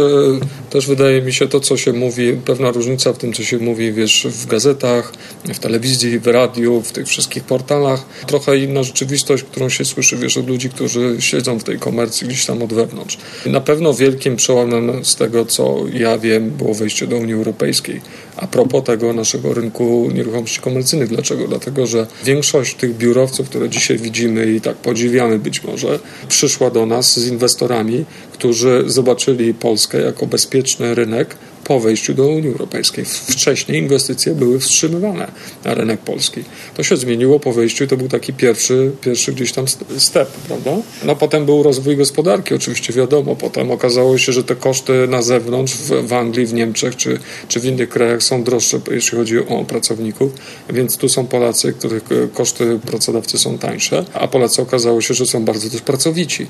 [0.70, 3.92] też wydaje mi się to, co się mówi, pewna różnica w tym, co się mówi,
[3.92, 5.12] wiesz, w gazetach,
[5.54, 8.04] w telewizji, w radiu, w tych wszystkich portalach.
[8.26, 12.46] Trochę inna rzeczywistość, którą się słyszy, wiesz, od ludzi, którzy siedzą w tej komercji gdzieś
[12.46, 13.18] tam od wewnątrz.
[13.46, 18.00] Na pewno wielkim przełomem z tego, co ja wiem, było wejście do Unii Europejskiej.
[18.36, 21.08] A propos tego naszego rynku nieruchomości komercyjnych.
[21.08, 21.48] Dlaczego?
[21.48, 26.86] Dlatego, że większość tych biurowców, które dzisiaj widzimy i tak podziwiamy być może, przyszła do
[26.86, 33.04] nas z inwestorami, którzy zobaczyli Polskę jako bezpieczny rynek po wejściu do Unii Europejskiej.
[33.04, 35.32] Wcześniej inwestycje były wstrzymywane
[35.64, 36.44] na rynek polski.
[36.76, 39.64] To się zmieniło po wejściu to był taki pierwszy, pierwszy gdzieś tam
[39.98, 40.70] step, prawda?
[41.04, 43.36] No potem był rozwój gospodarki, oczywiście wiadomo.
[43.36, 47.60] Potem okazało się, że te koszty na zewnątrz w, w Anglii, w Niemczech czy, czy
[47.60, 50.32] w innych krajach są droższe, jeśli chodzi o pracowników,
[50.70, 55.44] więc tu są Polacy, których koszty pracodawcy są tańsze, a Polacy okazało się, że są
[55.44, 56.46] bardzo też pracowici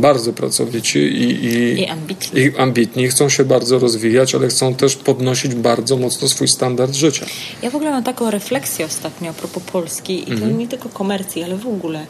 [0.00, 2.40] bardzo pracowici i, i, I, ambitni.
[2.40, 7.26] i ambitni, chcą się bardzo rozwijać, ale chcą też podnosić bardzo mocno swój standard życia.
[7.62, 10.58] Ja w ogóle mam taką refleksję ostatnio a propos Polski i to mhm.
[10.58, 12.06] nie tylko komercji, ale w ogóle.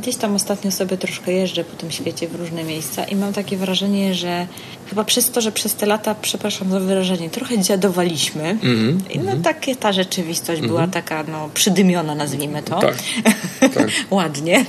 [0.00, 3.56] Gdzieś tam ostatnio sobie troszkę jeżdżę po tym świecie w różne miejsca i mam takie
[3.56, 4.46] wrażenie, że
[4.88, 9.00] chyba przez to, że przez te lata, przepraszam za wyrażenie, trochę dziadowaliśmy mhm.
[9.10, 9.42] i no mhm.
[9.42, 10.90] takie ta rzeczywistość była mhm.
[10.90, 12.80] taka no przydymiona, nazwijmy to.
[12.80, 12.96] Tak.
[13.60, 13.88] tak.
[14.10, 14.64] Ładnie.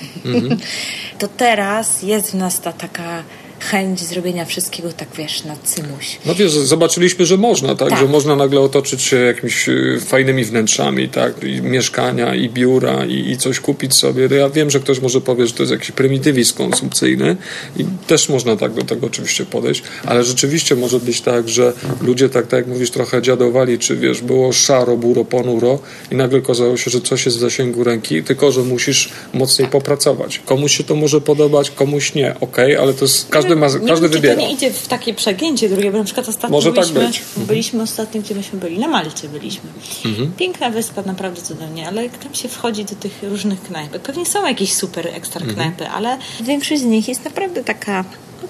[1.20, 3.26] To teraz jest w nas narastá taká
[3.60, 6.20] chęć zrobienia wszystkiego tak, wiesz, na cymuś.
[6.26, 7.90] No wiesz, zobaczyliśmy, że można, tak?
[7.90, 8.00] tak.
[8.00, 11.44] Że można nagle otoczyć się jakimiś y, fajnymi wnętrzami, tak?
[11.44, 14.30] I mieszkania, i biura, i, i coś kupić sobie.
[14.38, 17.38] Ja wiem, że ktoś może powie, że to jest jakiś prymitywizm konsumpcyjny
[17.78, 22.30] i też można tak do tego oczywiście podejść, ale rzeczywiście może być tak, że ludzie
[22.30, 25.80] tak, tak jak mówisz, trochę dziadowali, czy wiesz, było szaro, buro, ponuro
[26.12, 30.42] i nagle okazało się, że coś jest w zasięgu ręki, tylko, że musisz mocniej popracować.
[30.46, 33.88] Komuś się to może podobać, komuś nie, okej, okay, ale to jest każdy każdy, ma,
[33.88, 34.36] każdy wybiera.
[34.36, 37.20] To nie idzie w takie przegięcie drugie, bo na przykład ostatnio Może byliśmy, tak być.
[37.20, 37.48] Mhm.
[37.48, 39.70] byliśmy ostatnio, gdzie myśmy byli, na Malcie byliśmy.
[40.06, 40.32] Mhm.
[40.38, 44.48] Piękna wyspa, naprawdę cudownie, ale jak tam się wchodzi do tych różnych knajpek, pewnie są
[44.48, 45.56] jakieś super ekstra mhm.
[45.56, 48.06] knajpy, ale większość z nich jest naprawdę taka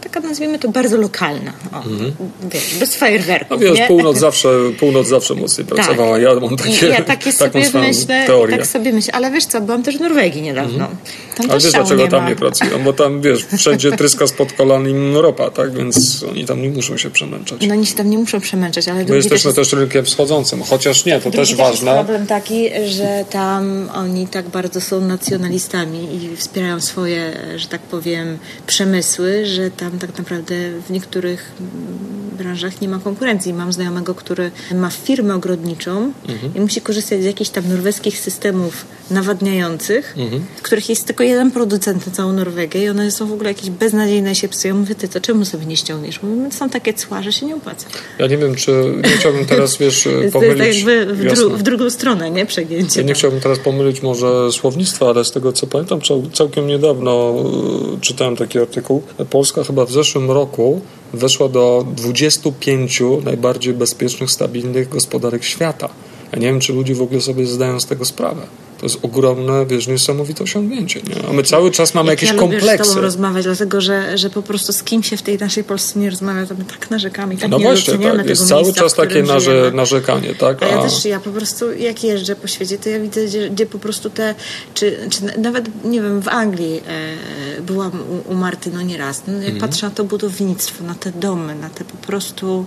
[0.09, 1.53] taka nazwijmy to bardzo lokalna.
[1.73, 2.11] O, mhm.
[2.51, 3.49] wiesz, bez fajerwerków.
[3.49, 5.75] No wiesz, północ zawsze, północ zawsze mocniej tak.
[5.75, 6.19] pracowała.
[6.19, 8.57] Ja mam takie, ja takie sobie myślę, teorię.
[8.57, 9.13] Tak sobie myślę.
[9.13, 10.73] Ale wiesz co, byłam też w Norwegii niedawno.
[10.73, 10.97] Mhm.
[11.37, 12.83] Tam Ale wiesz dlaczego nie tam nie pracują?
[12.83, 15.73] Bo tam wiesz, wszędzie tryska spod kolan im ropa, tak?
[15.73, 17.67] Więc oni tam nie muszą się przemęczać.
[17.67, 21.05] No oni się tam nie muszą przemęczać, ale Bo jesteśmy też, też rynkiem wschodzącym, chociaż
[21.05, 21.91] nie, to też ważne.
[21.91, 27.81] Jest problem taki, że tam oni tak bardzo są nacjonalistami i wspierają swoje, że tak
[27.81, 30.55] powiem, przemysły, że tam tak naprawdę
[30.87, 31.51] w niektórych
[32.37, 33.53] branżach nie ma konkurencji.
[33.53, 36.55] Mam znajomego, który ma firmę ogrodniczą mhm.
[36.55, 40.45] i musi korzystać z jakichś tam norweskich systemów nawadniających, mhm.
[40.61, 44.35] których jest tylko jeden producent na całą Norwegię i one są w ogóle jakieś beznadziejne
[44.35, 44.75] się psują.
[44.75, 46.21] Mówię, ty to czemu sobie nie ściągniesz?
[46.23, 47.87] Mówię, są takie cła, że się nie opłaca.
[48.19, 48.71] Ja nie wiem, czy
[49.03, 50.33] nie chciałbym teraz, wiesz, pomylić...
[50.33, 52.45] To jest tak jakby w, dru w, drugą stronę, nie?
[52.45, 53.01] Przegięcie.
[53.01, 55.99] Ja nie chciałbym teraz pomylić może słownictwa, ale z tego, co pamiętam,
[56.33, 57.35] całkiem niedawno
[57.97, 59.01] y, czytałem taki artykuł.
[59.29, 60.81] Polska chyba w zeszłym roku
[61.13, 65.89] weszła do 25 najbardziej bezpiecznych, stabilnych gospodarek świata.
[66.31, 68.41] Ja nie wiem, czy ludzie w ogóle sobie zdają z tego sprawę.
[68.77, 71.01] To jest ogromne, wiesz, niesamowite osiągnięcie.
[71.01, 71.29] Nie?
[71.29, 72.67] A my cały czas mamy Jak jakieś ja kompleksy.
[72.67, 75.37] Ja lubię z tobą rozmawiać, dlatego że, że po prostu z kim się w tej
[75.37, 78.29] naszej Polsce nie rozmawia, to my tak narzekamy, tak no nie właśnie, tak.
[78.29, 80.63] Jest cały czas takie narze, narzekanie, tak?
[80.63, 83.49] A, A ja też, ja po prostu, jak jeżdżę po świecie, to ja widzę, gdzie,
[83.49, 84.35] gdzie po prostu te,
[84.73, 89.33] czy, czy nawet, nie wiem, w Anglii e, byłam u, u Marty, no nieraz, no,
[89.33, 89.57] mhm.
[89.57, 92.65] patrzę na to budownictwo, na te domy, na te po prostu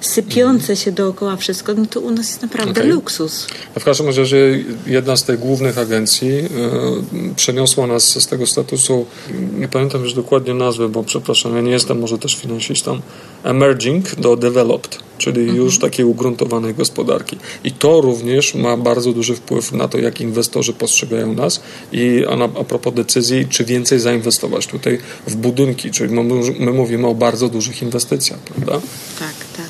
[0.00, 2.92] sypiące się dookoła wszystko, no to u nas jest naprawdę okay.
[2.92, 3.46] luksus.
[3.74, 6.48] A w każdym razie jedna z tych głównych agencji y,
[7.36, 9.06] przeniosła nas z tego statusu,
[9.58, 13.00] nie pamiętam już dokładnie nazwy, bo przepraszam, ja nie jestem może też finansistą,
[13.44, 15.58] emerging do developed, czyli mhm.
[15.58, 17.36] już takiej ugruntowanej gospodarki.
[17.64, 21.60] I to również ma bardzo duży wpływ na to, jak inwestorzy postrzegają nas
[21.92, 26.72] i a, na, a propos decyzji, czy więcej zainwestować tutaj w budynki, czyli my, my
[26.72, 28.72] mówimy o bardzo dużych inwestycjach, prawda?
[29.18, 29.69] Tak, tak.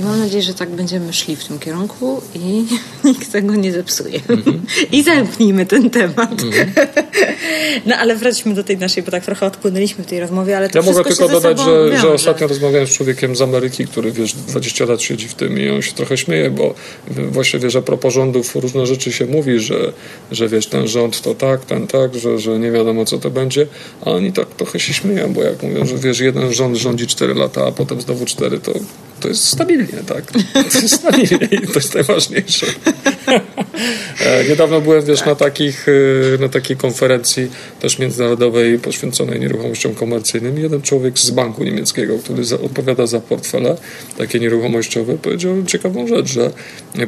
[0.00, 2.64] I mam nadzieję, że tak będziemy szli w tym kierunku i
[3.08, 4.20] nikt tego nie zepsuje.
[4.28, 4.62] Mhm.
[4.92, 6.42] I zamknijmy ten temat.
[6.42, 6.72] Mhm.
[7.86, 10.78] no ale wróćmy do tej naszej, bo tak trochę odpłynęliśmy w tej rozmowie, ale to
[10.78, 14.84] Ja mogę tylko dodać, że, że ostatnio rozmawiałem z człowiekiem z Ameryki, który wiesz, 20
[14.84, 16.74] lat siedzi w tym i on się trochę śmieje, bo
[17.08, 19.92] właśnie wiesz, a propos rządów różne rzeczy się mówi, że,
[20.32, 23.66] że wiesz, ten rząd to tak, ten tak, że, że nie wiadomo co to będzie,
[24.00, 27.34] a oni tak trochę się śmieją, bo jak mówią, że wiesz, jeden rząd rządzi 4
[27.34, 28.72] lata, a potem znowu 4, to
[29.20, 29.44] to jest
[30.06, 30.24] tak?
[31.72, 32.66] To jest najważniejsze.
[34.20, 40.58] E, niedawno byłem, wiesz, na, takich, e, na takiej konferencji też międzynarodowej poświęconej nieruchomościom komercyjnym.
[40.58, 43.76] Jeden człowiek z banku niemieckiego, który odpowiada za portfele
[44.18, 46.50] takie nieruchomościowe, powiedział ciekawą rzecz, że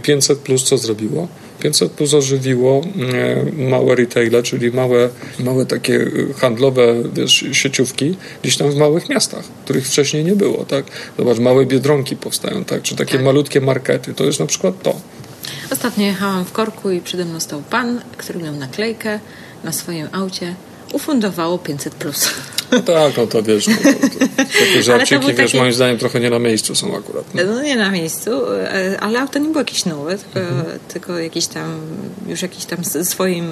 [0.02, 1.28] 500 plus co zrobiło?
[1.60, 2.82] 500 plus ożywiło
[3.14, 5.08] e, małe retaile, czyli małe,
[5.40, 10.64] małe takie handlowe wiesz, sieciówki gdzieś tam w małych miastach, których wcześniej nie było.
[10.64, 10.84] Tak?
[11.18, 12.82] Zobacz, małe biedronki powstają, tak?
[12.82, 13.24] czy takie tak.
[13.24, 14.14] malutkie markety.
[14.14, 15.00] To jest na przykład to.
[15.72, 19.20] Ostatnio jechałam w korku i przede mną stał pan, który miał naklejkę
[19.64, 20.54] na swoim aucie.
[20.92, 22.28] Ufundowało 500 plus.
[22.72, 25.56] No tak, no to wiesz, no to, to, takie żarciki, wiesz, taki...
[25.56, 27.34] moim zdaniem trochę nie na miejscu są akurat.
[27.34, 30.78] No, no nie na miejscu, e, ale auto nie było jakieś nowe, tylko, mhm.
[30.88, 31.80] tylko jakiś tam,
[32.26, 33.46] już jakiś tam swoim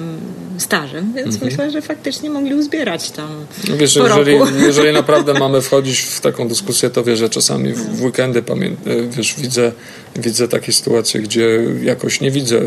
[0.57, 1.51] stażem, więc mhm.
[1.51, 6.47] myślę, że faktycznie mogli uzbierać tam no wiesz, jeżeli, jeżeli naprawdę mamy wchodzić w taką
[6.47, 8.63] dyskusję, to wiesz, że czasami w, w weekendy e,
[9.09, 9.71] wiesz, widzę,
[10.15, 12.61] widzę takie sytuacje, gdzie jakoś nie widzę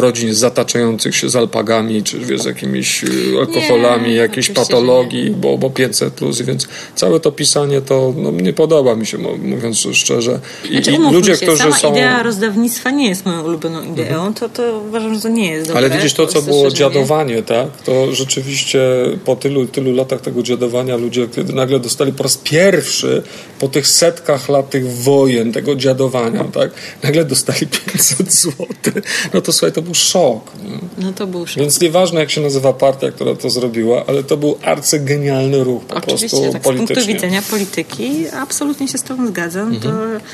[0.00, 5.58] rodzin zataczających się z alpagami, czy wiesz, z jakimiś y, alkoholami, nie, jakiejś patologii, bo,
[5.58, 10.40] bo 500 plus, więc całe to pisanie to no, nie podoba mi się, mówiąc szczerze.
[10.70, 11.90] I, znaczy, i ludzie, się, którzy są...
[11.92, 14.34] idea rozdawnictwa nie jest moją ulubioną ideą, mhm.
[14.34, 15.86] to, to uważam, że to nie jest dobre.
[15.86, 17.82] Ale widzisz, to co było dziadowanie, tak?
[17.84, 18.80] To rzeczywiście
[19.24, 23.22] po tylu, tylu latach tego dziadowania ludzie, kiedy nagle dostali po raz pierwszy
[23.58, 26.70] po tych setkach lat tych wojen, tego dziadowania, tak?
[27.02, 29.30] Nagle dostali 500 złotych.
[29.34, 30.52] No to słuchaj, to był szok.
[30.64, 31.04] Nie?
[31.04, 31.62] No to był szok.
[31.62, 35.94] Więc nieważne, jak się nazywa partia, która to zrobiła, ale to był arcygenialny ruch po
[35.94, 36.94] Oczywiście, prostu tak, politycznie.
[36.94, 39.74] Z punktu widzenia polityki absolutnie się z tobą zgadzam.
[39.74, 39.82] Mhm.
[39.82, 40.24] To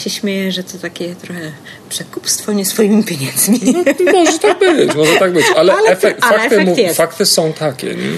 [0.00, 1.52] się śmieję, że to takie trochę
[1.88, 3.60] przekupstwo nie swoimi pieniędzmi.
[3.62, 7.52] No, może tak być, może tak być, ale, ale, efekt, ale fakty, efekt fakty, są
[7.52, 7.86] takie.
[7.86, 8.10] Nie?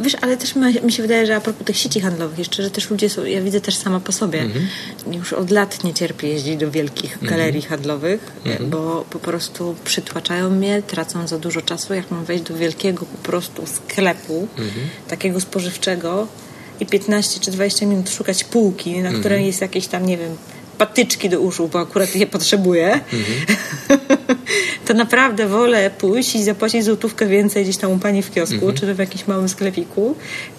[0.00, 2.90] Wiesz, ale też mi się wydaje, że a propos tych sieci handlowych jeszcze, że też
[2.90, 4.66] ludzie są, ja widzę też sama po sobie, mhm.
[5.12, 7.30] już od lat nie cierpię jeździć do wielkich mhm.
[7.30, 8.70] galerii handlowych, mhm.
[8.70, 13.18] bo po prostu przytłaczają mnie, tracą za dużo czasu, jak mam wejść do wielkiego po
[13.18, 14.88] prostu sklepu, mhm.
[15.08, 16.26] takiego spożywczego
[16.80, 19.46] i 15 czy 20 minut szukać półki, na której mhm.
[19.46, 20.36] jest jakieś tam, nie wiem,
[20.78, 23.00] patyczki do uszu, bo akurat je potrzebuję,
[24.86, 28.74] to naprawdę wolę pójść i zapłacić złotówkę więcej gdzieś tam u pani w kiosku, mhm.
[28.74, 30.16] czy w jakimś małym sklepiku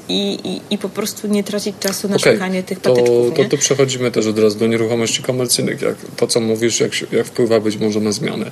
[0.10, 2.34] i, i, i po prostu nie tracić czasu na okay.
[2.34, 3.34] szukanie tych patyczków.
[3.36, 5.82] To, to tu przechodzimy też od razu do nieruchomości komercyjnych.
[5.82, 8.52] Jak, to, co mówisz, jak, jak wpływa być może na zmiany.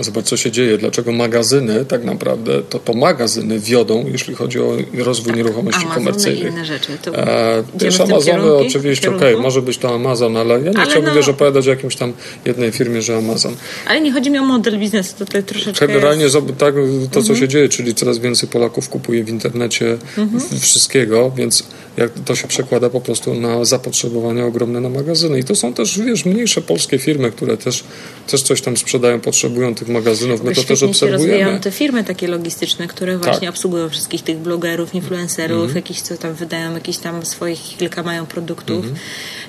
[0.00, 0.78] Zobacz, co się dzieje.
[0.78, 6.44] Dlaczego magazyny tak naprawdę, to, to magazyny wiodą, jeśli chodzi o rozwój nieruchomości Amazon komercyjnych.
[6.44, 6.98] i inne rzeczy.
[7.02, 10.78] To e, też Amazony kierunki, oczywiście, okej, okay, może być to Amazon, ale ja nie
[10.78, 12.12] ale chciałbym no, wiesz, opowiadać o jakimś tam
[12.44, 13.56] jednej firmie, że Amazon.
[13.86, 16.36] Ale nie chodzi mi o model biznesu, tutaj troszeczkę Generalnie jest...
[16.58, 16.74] tak,
[17.10, 17.38] to, co mhm.
[17.38, 20.60] się dzieje, czyli coraz więcej Polaków kupuje w internecie mhm.
[20.60, 21.64] wszystkiego, więc
[21.96, 25.38] jak to się przekłada po prostu na zapotrzebowanie ogromne na magazyny.
[25.38, 27.84] I to są też, wiesz, mniejsze polskie firmy, które też,
[28.26, 30.42] też coś tam sprzedają, potrzebują tych magazynów.
[30.42, 31.22] My to też obserwujemy.
[31.22, 33.50] się rozwijają te firmy takie logistyczne, które właśnie tak.
[33.50, 35.76] obsługują wszystkich tych blogerów, influencerów, mhm.
[35.76, 38.76] jakiś co tam wydają, jakieś tam swoich kilka mają produktów.
[38.76, 38.94] Mhm.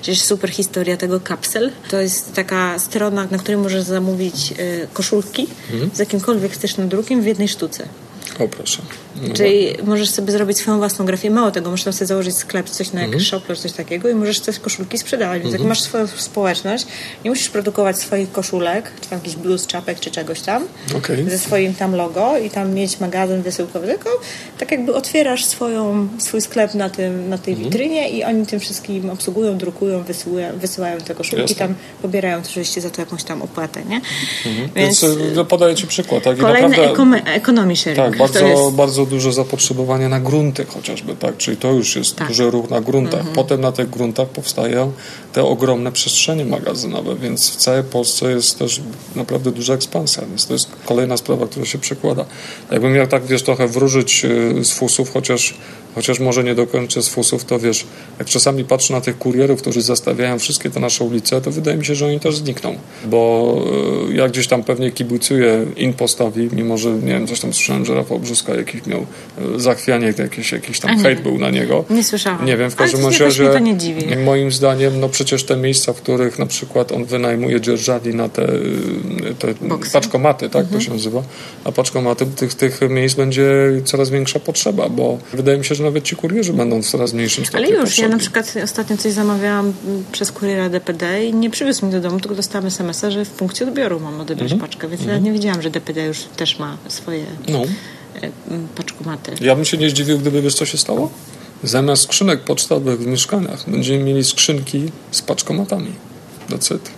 [0.02, 1.72] Przecież super historia tego kapsel.
[1.90, 5.90] To jest taka strona, na której możesz zamówić y, koszulki mhm.
[5.94, 7.88] z jakimkolwiek chcesz nadrukiem w jednej sztuce.
[8.38, 8.82] O proszę.
[9.22, 11.30] No Czyli możesz sobie zrobić swoją własną grafię.
[11.30, 13.42] Mało tego, możesz sobie założyć sklep, coś na jakiś mhm.
[13.42, 15.42] shop, coś takiego i możesz te koszulki sprzedawać.
[15.42, 15.68] Więc jak mhm.
[15.68, 16.86] masz swoją społeczność,
[17.24, 21.30] nie musisz produkować swoich koszulek, czy tam jakiś bluz, czapek, czy czegoś tam, okay.
[21.30, 24.10] ze swoim tam logo i tam mieć magazyn wysyłkowy, tylko
[24.58, 27.70] tak jakby otwierasz swoją, swój sklep na, tym, na tej mhm.
[27.70, 31.56] witrynie i oni tym wszystkim obsługują, drukują, wysyłają, wysyłają te koszulki, Jasne.
[31.56, 34.00] tam pobierają oczywiście za to jakąś tam opłatę, nie?
[34.46, 34.70] Mhm.
[34.74, 36.22] Więc, Więc no, podaję Ci przykład.
[36.22, 36.36] Tak?
[36.38, 36.94] Kolejny naprawdę...
[37.76, 38.13] sharing.
[38.13, 38.74] Tak, bardzo, jest...
[38.74, 41.36] bardzo duże zapotrzebowanie na grunty chociażby, tak?
[41.36, 42.28] Czyli to już jest tak.
[42.28, 43.20] duży ruch na gruntach.
[43.20, 43.34] Mhm.
[43.34, 44.92] Potem na tych gruntach powstają
[45.32, 48.80] te ogromne przestrzenie magazynowe, więc w całej Polsce jest też
[49.16, 52.24] naprawdę duża ekspansja, więc to jest kolejna sprawa, która się przekłada.
[52.70, 55.54] Jakbym miał tak, wiesz, trochę wróżyć y, z fusów, chociaż
[55.94, 57.86] chociaż może nie dokończę z fusów, to wiesz,
[58.18, 61.84] jak czasami patrzę na tych kurierów, którzy zastawiają wszystkie te nasze ulice, to wydaje mi
[61.84, 63.54] się, że oni też znikną, bo
[64.10, 67.94] e, ja gdzieś tam pewnie kibucuję impostowi, mimo że, nie wiem, coś tam słyszałem, że
[67.94, 71.84] Rafał Brzuska jakiś miał e, zachwianie, jakiś, jakiś tam hejt był na niego.
[71.90, 72.46] Nie słyszałam.
[72.46, 73.60] Nie wiem, w każdym razie, że
[74.24, 78.46] moim zdaniem, no przecież te miejsca, w których na przykład on wynajmuje dzierżali na te,
[79.38, 79.54] te
[79.92, 80.80] paczkomaty, tak mhm.
[80.80, 81.22] to się nazywa,
[81.64, 83.46] a paczkomaty tych, tych miejsc będzie
[83.84, 87.44] coraz większa potrzeba, bo wydaje mi się, że nawet ci kurierzy będą w coraz mniejszym
[87.44, 88.02] stopniu Ale już, potrzebni.
[88.02, 89.72] ja na przykład ostatnio coś zamawiałam
[90.12, 93.68] przez kuriera DPD i nie przywiózł mi do domu, tylko dostałam SMS-a, że w punkcie
[93.68, 94.70] odbioru mam odebrać mhm.
[94.70, 95.18] paczkę, więc mhm.
[95.18, 97.62] ja nie wiedziałam, że DPD już też ma swoje no.
[98.22, 98.30] E,
[98.76, 99.32] paczkomaty.
[99.40, 101.10] Ja bym się nie zdziwił, gdyby wiesz, co się stało?
[101.62, 105.92] Zamiast skrzynek pocztowych w mieszkaniach będziemy mieli skrzynki z paczkomatami
[106.48, 106.90] do cyt.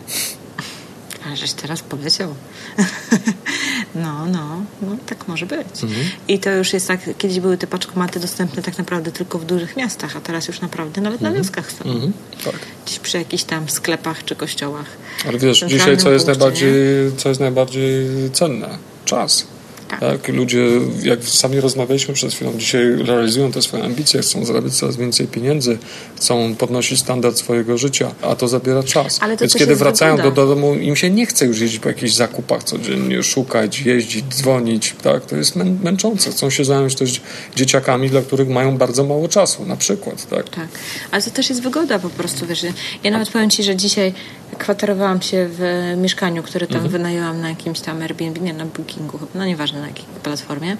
[1.32, 2.34] A żeś teraz powiedział.
[3.94, 5.82] no, no, no, tak może być.
[5.82, 6.06] Mhm.
[6.28, 9.76] I to już jest tak, kiedyś były te paczkomaty dostępne tak naprawdę tylko w dużych
[9.76, 11.34] miastach, a teraz już naprawdę nawet mhm.
[11.34, 11.84] na wioskach są.
[11.84, 12.12] Mhm.
[12.44, 12.54] Tak.
[12.86, 14.86] Gdzieś przy jakichś tam sklepach czy kościołach.
[15.28, 16.72] Ale wiesz, dzisiaj co jest, najbardziej,
[17.16, 18.78] co jest najbardziej cenne?
[19.04, 19.46] Czas.
[19.88, 20.00] Tak.
[20.00, 20.28] tak.
[20.28, 20.66] Ludzie,
[21.02, 25.78] jak sami rozmawialiśmy przed chwilą, dzisiaj realizują te swoje ambicje, chcą zarabiać coraz więcej pieniędzy,
[26.16, 29.18] chcą podnosić standard swojego życia, a to zabiera czas.
[29.18, 32.12] To Więc kiedy wracają do, do domu, im się nie chce już jeździć po jakichś
[32.12, 35.26] zakupach codziennie, szukać, jeździć, dzwonić, tak?
[35.26, 36.30] To jest mę męczące.
[36.30, 37.20] Chcą się zająć też
[37.56, 40.48] dzieciakami, dla których mają bardzo mało czasu, na przykład, tak?
[40.48, 40.68] Tak,
[41.10, 42.62] ale to też jest wygoda po prostu, wiesz.
[43.04, 44.12] Ja nawet powiem Ci, że dzisiaj
[44.58, 45.62] kwaterowałam się w
[45.96, 46.92] mieszkaniu, które tam mhm.
[46.92, 50.76] wynajęłam na jakimś tam Airbnb, nie, na Bookingu, no nieważne na jakiej platformie.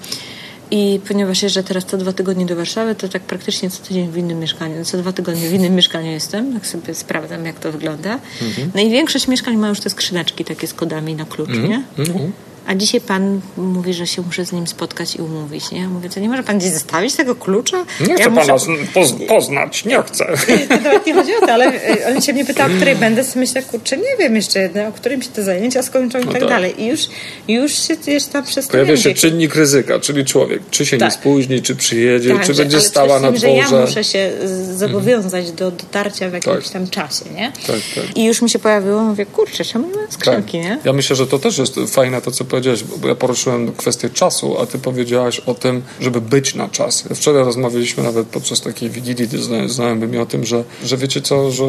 [0.71, 4.17] I ponieważ jeżdżę teraz co dwa tygodnie do Warszawy, to tak praktycznie co tydzień w
[4.17, 4.85] innym mieszkaniu.
[4.85, 8.19] Co dwa tygodnie w innym mieszkaniu jestem, tak sobie sprawdzam, jak to wygląda.
[8.43, 8.71] Mhm.
[8.75, 11.69] No i większość mieszkań ma już te skrzyneczki takie z kodami na klucz, mhm.
[11.71, 11.83] nie?
[11.99, 12.33] Mhm.
[12.67, 15.89] A dzisiaj pan mówi, że się muszę z nim spotkać i umówić, nie?
[15.89, 17.85] Mówię, to nie może pan gdzieś zostawić tego klucza?
[18.01, 18.47] Nie chcę ja muszę...
[18.47, 20.33] pana poznać, nie chcę.
[20.49, 23.25] Nie, nawet nie chodzi o to, ale e, on się mnie pytał, o której będę,
[23.25, 26.33] sobie myślę, kurczę, nie wiem jeszcze jedno, o którym się te zajęcia skończą i no
[26.33, 26.83] tak, tak, dalej.
[26.83, 27.01] I już,
[27.49, 31.09] już się jest tam przez Pojawia się czynnik ryzyka, czyli człowiek, czy się tak.
[31.09, 33.47] nie spóźni, czy przyjedzie, tak, czy że, będzie stała na dworze.
[33.47, 34.33] że ja muszę się
[34.77, 35.57] zobowiązać mhm.
[35.57, 36.73] do dotarcia w jakimś tak.
[36.73, 37.53] tam czasie, nie?
[37.67, 38.17] Tak, tak.
[38.17, 40.79] I już mi się pojawiło, mówię, kurczę, czemu nie ma skrzynki, nie?
[40.85, 44.59] Ja myślę, że to też jest fajne to, co powiedziałeś, bo ja poruszyłem kwestię czasu,
[44.61, 47.05] a ty powiedziałaś o tym, żeby być na czas.
[47.15, 51.65] Wczoraj rozmawialiśmy nawet podczas takiej wigilii z znajomymi o tym, że, że wiecie co, że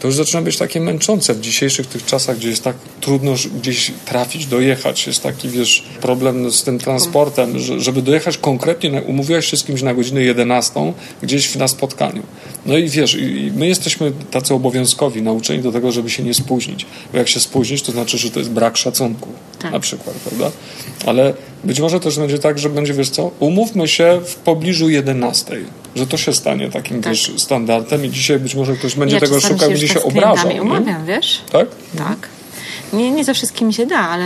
[0.00, 3.92] to już zaczyna być takie męczące w dzisiejszych tych czasach, gdzie jest tak trudno gdzieś
[4.04, 5.06] trafić, dojechać.
[5.06, 9.82] Jest taki, wiesz, problem z tym transportem, że, żeby dojechać konkretnie, umówiłaś się z kimś
[9.82, 12.22] na godzinę 11 gdzieś na spotkaniu.
[12.66, 16.86] No i wiesz, i my jesteśmy tacy obowiązkowi, nauczeni do tego, żeby się nie spóźnić.
[17.12, 19.28] Bo jak się spóźnić, to znaczy, że to jest brak szacunku.
[19.58, 19.72] Tak.
[19.72, 20.50] Na przykład, prawda?
[21.06, 25.56] Ale być może też będzie tak, że będzie, wiesz co, umówmy się w pobliżu 11,
[25.96, 27.12] że to się stanie takim tak.
[27.12, 30.52] wiesz, standardem i dzisiaj być może ktoś będzie ja tego szukał, będzie się tak obrażał.
[30.60, 31.40] umawiam, wiesz?
[31.52, 31.68] Tak?
[31.98, 32.28] Tak.
[32.92, 34.24] Nie, nie ze wszystkimi się da, ale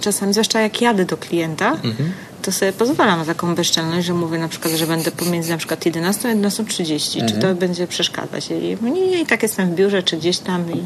[0.00, 2.12] czasami, zwłaszcza jak jadę do klienta, mhm
[2.46, 5.86] to sobie pozwalam na taką bezczelność, że mówię na przykład, że będę pomiędzy na przykład
[5.86, 7.20] 11 a 11.30.
[7.20, 7.32] Mhm.
[7.32, 8.48] Czy to będzie przeszkadzać?
[8.50, 10.82] I nie, i tak jestem w biurze, czy gdzieś tam i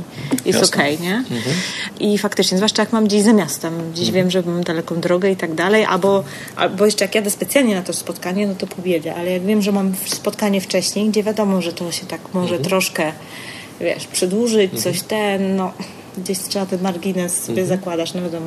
[0.48, 1.14] jest okej, okay, nie?
[1.14, 1.56] Mhm.
[2.00, 4.14] I faktycznie, zwłaszcza jak mam gdzieś za miastem, gdzieś mhm.
[4.14, 6.24] wiem, że mam daleką drogę i tak dalej, albo,
[6.56, 9.72] albo jeszcze jak jadę specjalnie na to spotkanie, no to pobiedę, ale jak wiem, że
[9.72, 12.64] mam spotkanie wcześniej, gdzie wiadomo, że to się tak może mhm.
[12.64, 13.12] troszkę
[13.80, 15.08] wiesz, przedłużyć, coś mhm.
[15.08, 15.72] ten, no
[16.20, 17.78] gdzieś trzeba ten margines sobie mhm.
[17.78, 18.46] zakładasz, no wiadomo,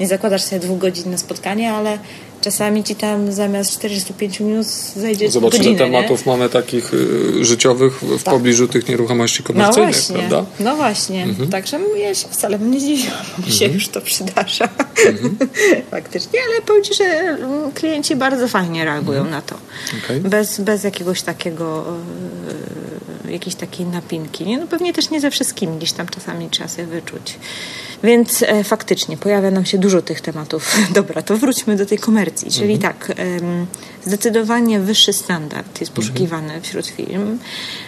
[0.00, 1.98] nie zakładasz sobie dwóch godzin na spotkanie, ale
[2.44, 6.32] czasami ci tam zamiast 45 minut zajdzie Zobacz, godzinę, ile tematów nie?
[6.32, 8.34] mamy takich y, życiowych w tak.
[8.34, 10.50] pobliżu tych nieruchomości komercyjnych, no właśnie, prawda?
[10.60, 11.48] No właśnie, mhm.
[11.50, 13.52] także ja się wcale nie zdziwiła, bo mhm.
[13.52, 14.68] się już to przydarza.
[15.06, 15.36] Mhm.
[15.90, 19.36] Faktycznie, ale powiem Ci, że mm, klienci bardzo fajnie reagują mhm.
[19.36, 19.56] na to.
[20.04, 20.20] Okay.
[20.20, 21.84] Bez, bez jakiegoś takiego
[23.28, 24.46] y, jakiejś takiej napinki.
[24.46, 24.58] Nie?
[24.58, 27.38] No pewnie też nie ze wszystkimi, gdzieś tam czasami trzeba sobie wyczuć.
[28.04, 30.76] Więc e, faktycznie pojawia nam się dużo tych tematów.
[30.94, 32.33] Dobra, to wróćmy do tej komercji.
[32.50, 32.80] Czyli mhm.
[32.80, 33.16] tak,
[34.04, 35.94] zdecydowanie wyższy standard jest mhm.
[35.96, 37.38] poszukiwany wśród firm.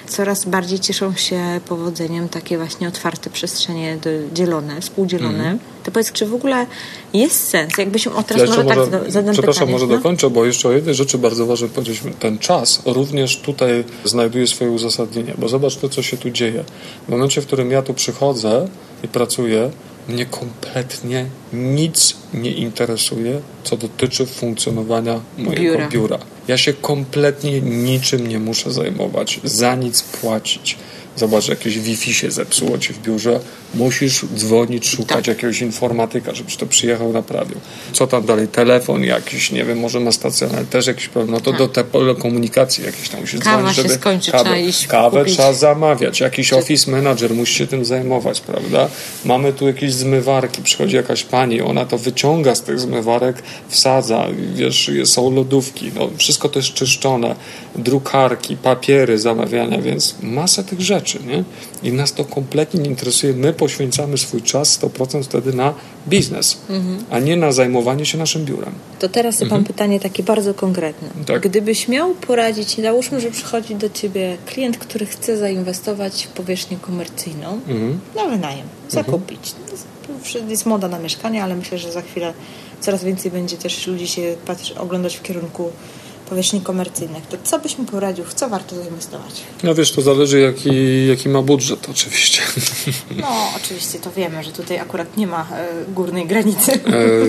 [0.09, 3.99] Coraz bardziej cieszą się powodzeniem takie właśnie otwarte przestrzenie
[4.33, 5.39] dzielone, współdzielone.
[5.39, 5.59] Mhm.
[5.85, 6.67] To powiedz, czy w ogóle
[7.15, 7.79] jest sens?
[7.79, 8.79] Jakbyśmy o teraz ja może, tak
[9.13, 9.97] zadam Przepraszam, pytanie, może no?
[9.97, 12.01] dokończę, bo jeszcze o jednej rzeczy bardzo ważne powiedzieć.
[12.19, 16.65] Ten czas również tutaj znajduje swoje uzasadnienie, bo zobacz to, co się tu dzieje.
[17.07, 18.69] W momencie, w którym ja tu przychodzę
[19.03, 19.71] i pracuję,
[20.09, 25.89] mnie kompletnie nic nie interesuje, co dotyczy funkcjonowania mojego biura.
[25.89, 26.19] biura.
[26.49, 30.79] Ja się kompletnie niczym nie muszę zajmować, za nic płacić.
[31.17, 33.41] Zobacz, jakieś Wi-Fi się zepsuło ci w biurze,
[33.75, 35.27] musisz dzwonić, szukać Tak.
[35.27, 37.57] jakiegoś informatyka, żeby ci to przyjechał, naprawił.
[37.93, 38.49] Co tam dalej?
[38.49, 41.35] Telefon jakiś, nie wiem, może ma stacjonarny, też jakiś problem.
[41.35, 43.45] No to do telekomunikacji jakieś tam musisz Tak.
[43.49, 43.95] Kawa dzwonić, się żeby...
[43.95, 45.35] skończy, kawę, trzeba iść Kawę kupić.
[45.35, 48.89] trzeba zamawiać, jakiś office manager musi się tym zajmować, prawda?
[49.25, 54.91] Mamy tu jakieś zmywarki, przychodzi jakaś pani, ona to wyciąga z tych zmywarek, wsadza, wiesz,
[55.05, 57.35] są lodówki, no, wszystko to jest czyszczone,
[57.77, 61.45] drukarki, papiery zamawiania, więc masę tych rzeczy, nie?
[61.83, 63.33] I nas to kompletnie nie interesuje.
[63.33, 65.75] My poświęcamy swój czas 100% wtedy na
[66.09, 66.57] biznes,
[67.11, 68.73] a nie na zajmowanie się naszym biurem.
[68.99, 71.09] To teraz mam pytanie takie bardzo konkretne.
[71.09, 71.25] Mhm.
[71.25, 71.43] Tak.
[71.43, 77.53] Gdybyś miał poradzić, załóżmy, że przychodzi do ciebie klient, który chce zainwestować w powierzchnię komercyjną
[77.69, 78.01] Mhm.
[78.17, 79.55] na wynajem, zakupić.
[79.73, 79.87] Jest-
[80.49, 82.33] Jest moda na mieszkania, ale myślę, że za chwilę
[82.81, 85.71] coraz więcej będzie też ludzi się patrzy, oglądać w kierunku
[86.29, 87.27] powierzchni komercyjnych.
[87.27, 89.43] To co byś mi poradził, w co warto zainwestować?
[89.63, 92.43] No wiesz, to zależy jaki, jaki ma budżet oczywiście.
[93.21, 96.73] No, oczywiście to wiemy, że tutaj akurat nie ma e, górnej granicy.
[96.73, 96.79] E,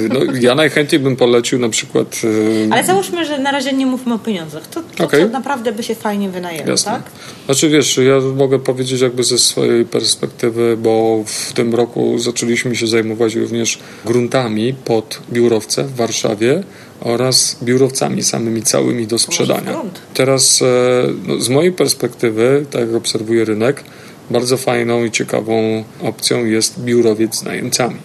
[0.10, 2.22] no, ja najchętniej bym polecił na przykład...
[2.70, 4.68] e, Ale załóżmy, że na razie nie mówmy o pieniądzach.
[4.68, 5.24] To, to Okej.
[5.26, 6.92] co naprawdę by się fajnie wynajęło, Jasne.
[6.92, 7.02] tak?
[7.46, 12.88] Znaczy wiesz, ja mogę powiedzieć jakby ze swojej perspektywy, bo w tym roku zaczęliśmy się
[12.88, 16.64] zajmować również gruntami pod biurowce w Warszawie
[17.02, 19.82] oraz biurowcami samymi całymi do sprzedania.
[20.14, 20.66] Teraz e,
[21.28, 23.84] no, z mojej perspektywy, tak jak obserwuję rynek,
[24.30, 27.98] bardzo fajną i ciekawą opcją jest biurowiec z najemcami.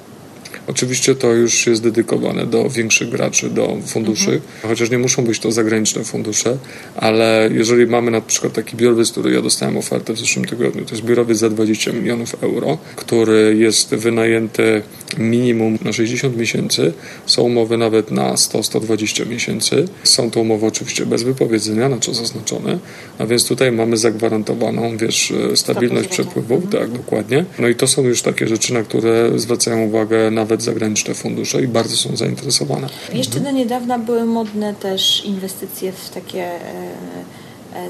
[0.67, 5.53] Oczywiście to już jest dedykowane do większych graczy, do funduszy, chociaż nie muszą być to
[5.53, 6.57] zagraniczne fundusze,
[6.97, 10.91] ale jeżeli mamy na przykład taki biurowiec, który ja dostałem ofertę w zeszłym tygodniu, to
[10.95, 14.83] jest biurowiec za 20 milionów euro, który jest wynajęty
[15.19, 16.93] minimum na 60 miesięcy,
[17.27, 22.79] są umowy nawet na 100-120 miesięcy, są to umowy oczywiście bez wypowiedzenia, na czas zaznaczone,
[23.19, 27.45] a więc tutaj mamy zagwarantowaną, wiesz, stabilność przepływów, tak, dokładnie.
[27.59, 31.69] No i to są już takie rzeczy, na które zwracają uwagę nawet zagraniczne fundusze i
[31.69, 32.89] bardzo są zainteresowane.
[33.13, 36.61] Jeszcze do niedawna były modne też inwestycje w takie e,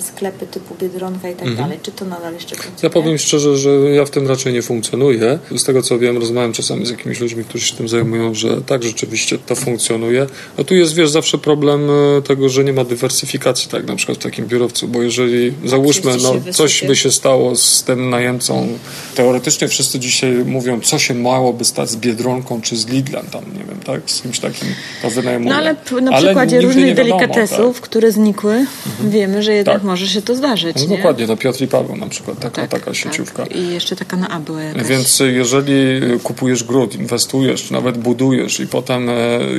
[0.00, 1.78] sklepy typu Biedronka i tak dalej.
[1.82, 2.82] Czy to nadal jeszcze funkcjonuje?
[2.82, 5.38] Ja powiem szczerze, że ja w tym raczej nie funkcjonuję.
[5.56, 8.82] Z tego co wiem, rozmawiam czasami z jakimiś ludźmi, którzy się tym zajmują, że tak
[8.82, 10.26] rzeczywiście to funkcjonuje.
[10.58, 14.18] A tu jest, wiesz, zawsze problem e, tego, że nie ma dywersyfikacji, tak na przykład
[14.18, 18.68] w takim biurowcu, bo jeżeli załóżmy, no, coś by się stało z tym najemcą,
[19.14, 23.64] teoretycznie wszyscy dzisiaj mówią, co się małoby stać z Biedronką czy z Lidlem tam, nie
[23.64, 24.68] wiem, tak, z kimś takim
[25.02, 25.50] to wynajmuje.
[25.50, 28.66] No ale na Ale przykładzie nigdy różnych wiadomo, delikatesów, które znikły,
[29.00, 29.82] wiemy, że jednak Tak.
[29.82, 30.74] może się to zdarzyć.
[30.74, 30.82] Tak.
[30.82, 30.96] No nie?
[30.96, 32.94] dokładnie, to Piotr i Paweł na przykład, taka, Tak, taka tak.
[32.94, 33.46] sieciówka.
[33.46, 34.86] I jeszcze taka na A była jakaś.
[34.86, 39.12] Więc jeżeli kupujesz grunt, inwestujesz, czy nawet budujesz i potem e,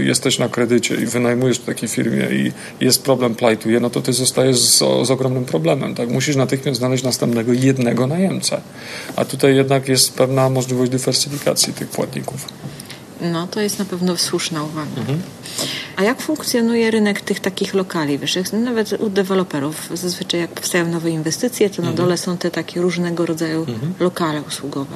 [0.04, 2.52] jesteś na kredycie i wynajmujesz w takiej firmie i
[2.86, 5.96] jest problem, plajtuje, no to ty zostajesz z, z ogromnym problemem.
[5.96, 6.10] Tak?
[6.10, 8.62] Musisz natychmiast znaleźć następnego jednego najemcę.
[9.16, 12.46] A tutaj jednak jest pewna możliwość dywersyfikacji tych płatników.
[13.32, 14.92] No, to jest na pewno słuszna uwaga.
[14.98, 15.22] Mhm.
[15.96, 18.20] A jak funkcjonuje rynek tych takich lokali?
[18.20, 21.90] Wiesz, jak nawet u deweloperów zazwyczaj jak powstają nowe inwestycje, to Mhm.
[21.96, 23.66] na dole są te takie różnego rodzaju
[24.00, 24.96] lokale usługowe.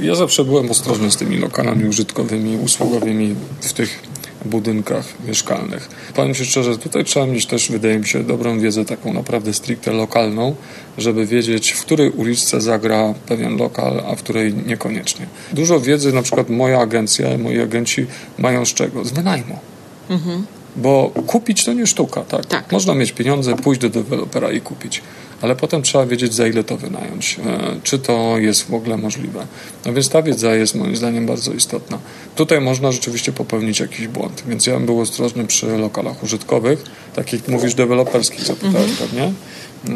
[0.00, 4.02] Ja zawsze byłem ostrożny z tymi lokalami użytkowymi, usługowymi w tych
[4.44, 5.88] budynkach mieszkalnych.
[6.14, 9.92] Powiem Ci szczerze, tutaj trzeba mieć też, wydaje mi się, dobrą wiedzę taką naprawdę stricte
[9.92, 10.54] lokalną,
[10.98, 15.26] żeby wiedzieć, w której uliczce zagra pewien lokal, a w której niekoniecznie.
[15.52, 18.06] Dużo wiedzy, na przykład moja agencja, moi agenci
[18.38, 19.04] mają z czego?
[19.04, 19.58] Z wynajmu.
[20.76, 22.46] Bo kupić to nie sztuka, tak?
[22.46, 22.72] Tak.
[22.72, 25.02] Można mieć pieniądze, pójść do dewelopera i kupić,
[25.40, 29.46] ale potem trzeba wiedzieć, za ile to wynająć, e, czy to jest w ogóle możliwe.
[29.86, 31.98] No więc ta wiedza jest moim zdaniem bardzo istotna.
[32.36, 36.84] Tutaj można rzeczywiście popełnić jakiś błąd, więc ja bym był ostrożny przy lokalach użytkowych,
[37.14, 39.32] takich mówisz deweloperskich, zapytałeś pewnie.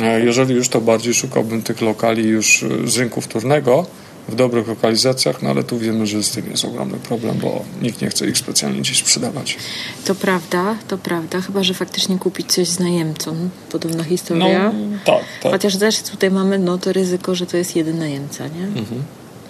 [0.03, 3.87] E, Jeżeli już to bardziej szukałbym tych lokali już e, z rynku wtórnego,
[4.29, 8.03] w dobrych lokalizacjach, no ale tu wiemy, że z tym jest ogromny problem, bo nikt
[8.03, 9.57] nie chce ich specjalnie dziś sprzedawać.
[10.05, 13.37] To prawda, to prawda, chyba że faktycznie kupić coś z najemcą.
[13.73, 14.73] Podobna No, historia.
[15.05, 15.53] tak, tak.
[15.53, 18.65] Chociaż też tutaj mamy no, to ryzyko, że to jest jeden najemca, nie?
[18.81, 19.03] Mhm.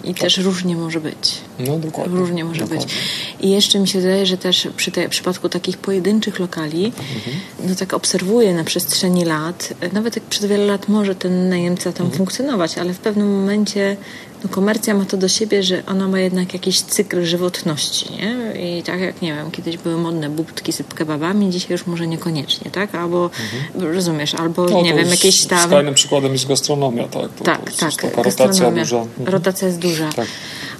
[0.03, 1.33] I też różnie może być.
[1.59, 2.17] No dokładnie.
[2.19, 2.85] Różnie może dokładnie.
[2.85, 2.95] być.
[3.41, 7.35] I jeszcze mi się wydaje, że też przy te, w przypadku takich pojedynczych lokali, Mhm.
[7.69, 12.05] no tak obserwuję na przestrzeni lat, nawet jak przez wiele lat może ten najemca tam
[12.05, 12.17] Mhm.
[12.17, 13.97] funkcjonować, ale w pewnym momencie
[14.43, 18.35] no, komercja ma to do siebie, że ona ma jednak jakiś cykl żywotności, nie?
[18.77, 22.71] I tak jak, nie wiem, kiedyś były modne bubtki z kebabami, dzisiaj już może niekoniecznie,
[22.71, 22.95] tak?
[22.95, 23.29] Albo,
[23.75, 24.83] rozumiesz, albo, Mhm.
[24.85, 25.59] No, nie wiem, jakieś tam...
[25.67, 27.33] Skrajnym przykładem jest gastronomia, tak.
[27.37, 27.95] To, Tak, to tak.
[27.95, 28.97] Taka rotacja duża.
[28.97, 29.27] Mhm.
[29.27, 30.09] Rotacja jest duża.
[30.15, 30.27] Tak.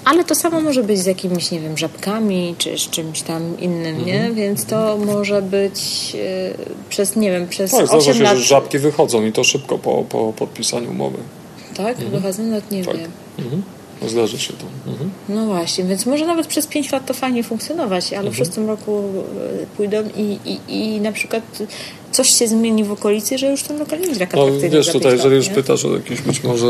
[0.06, 4.06] Ale to samo może być z jakimiś, nie wiem, żabkami czy z czymś tam innym,
[4.06, 4.16] nie?
[4.16, 4.36] Mhm.
[4.36, 5.80] Więc to może być
[6.16, 6.54] e,
[6.90, 8.38] przez, nie wiem, przez Tak, zdarza 8 się, lat.
[8.38, 11.18] że żabki wychodzą i to szybko po, po podpisaniu umowy.
[11.78, 11.98] tak?
[11.98, 12.44] Wychodzą?
[12.44, 12.98] Nawet nie Tak.
[12.98, 13.12] wiem.
[13.40, 13.62] Mhm.
[14.02, 14.92] No, Zdarza się to.
[14.92, 15.10] Mhm.
[15.30, 19.02] No właśnie, więc może nawet przez 5 lat to fajnie funkcjonować, ale przez tym roku
[19.64, 20.60] e, pójdą i, i,
[20.96, 21.44] i na przykład
[22.12, 25.12] coś się zmieni w okolicy, że już ten lokal nie jest tak No wiesz, tutaj
[25.12, 25.54] jeżeli już nie?
[25.56, 26.68] pytasz o jakieś być może,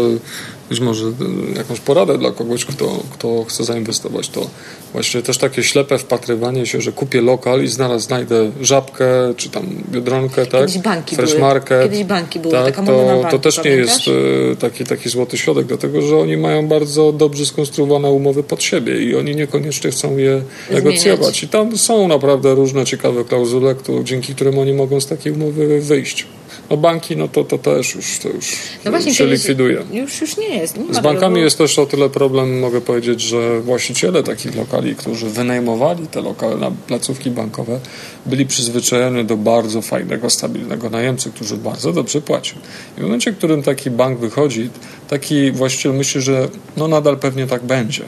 [0.69, 1.11] być może y,
[1.57, 4.49] jakąś poradę dla kogoś, kto, kto chce zainwestować, to
[4.93, 9.05] właśnie też takie ślepe wpatrywanie się, że kupię lokal i zaraz znajdę żabkę,
[9.37, 10.61] czy tam biedronkę, tak?
[10.61, 11.41] Kiedyś banki Fresh były.
[11.41, 11.83] market.
[11.83, 15.37] Kiedyś banki były, tak, taka to, banki, to też nie jest y, taki, taki złoty
[15.37, 20.17] środek, dlatego że oni mają bardzo dobrze skonstruowane umowy pod siebie i oni niekoniecznie chcą
[20.17, 20.41] je
[20.71, 21.43] negocjować.
[21.43, 26.25] I tam są naprawdę różne ciekawe klauzule, dzięki którym oni mogą z takiej umowy wyjść.
[26.69, 28.51] No banki, no to, to też już, to już
[28.85, 29.83] No właśnie, się likwiduje.
[29.91, 30.77] Już, już nie jest.
[30.77, 34.55] Nie Z tego, bankami bo- jest też o tyle problem, mogę powiedzieć, że właściciele takich
[34.55, 37.79] lokali, którzy wynajmowali te lokale na placówki bankowe,
[38.25, 42.57] byli przyzwyczajeni do bardzo fajnego, stabilnego najemcy, który bardzo dobrze płacił.
[42.97, 44.69] I w momencie, w którym taki bank wychodzi,
[45.09, 46.47] taki właściciel myśli, że
[46.77, 48.03] no nadal pewnie tak będzie.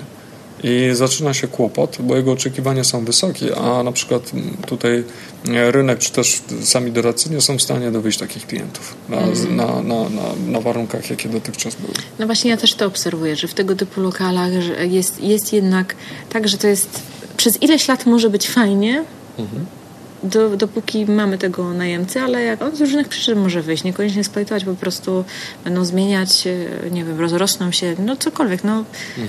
[0.63, 5.03] I zaczyna się kłopot, bo jego oczekiwania są wysokie, a na przykład mm, tutaj
[5.49, 9.81] e, rynek czy też sami doradcy nie są w stanie dowieść takich klientów na, na,
[9.81, 11.93] na, na, na warunkach, jakie dotychczas były.
[12.19, 14.51] No właśnie ja też to obserwuję, że w tego typu lokalach
[14.89, 15.95] jest, jest jednak
[16.29, 17.01] tak, że to jest
[17.37, 19.03] przez ileś lat może być fajnie,
[20.27, 24.65] do, dopóki mamy tego najemcę, ale jak on z różnych przyczyn może wyjść, niekoniecznie eksploatować,
[24.65, 25.23] po prostu
[25.63, 28.83] będą zmieniać, e, nie wiem, rozrosną się, no cokolwiek, no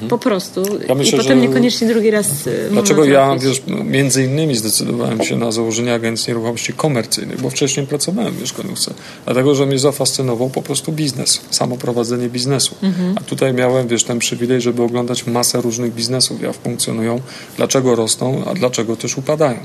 [0.08, 0.62] po prostu.
[0.88, 5.22] Ja myślę, I potem niekoniecznie drugi raz e, Dlaczego można ja, wiesz, między innymi zdecydowałem
[5.24, 8.94] się na założenie agencji nieruchomości komercyjnych, bo wcześniej pracowałem w mieszkaniówce,
[9.24, 12.74] dlatego, że mnie zafascynował po prostu biznes, samo prowadzenie biznesu.
[13.16, 17.20] A tutaj miałem, wiesz, ten przywilej, żeby oglądać masę różnych biznesów, jak funkcjonują,
[17.56, 19.58] dlaczego rosną, a dlaczego też upadają.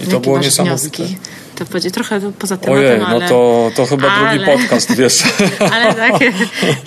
[0.00, 0.88] I to Jakie było niesamowite.
[0.96, 1.16] wnioski?
[1.56, 3.20] To będzie trochę poza tematem, Ojej, ale...
[3.20, 5.22] no to, to chyba drugi ale- podcast, wiesz.
[5.72, 6.32] Ale takie,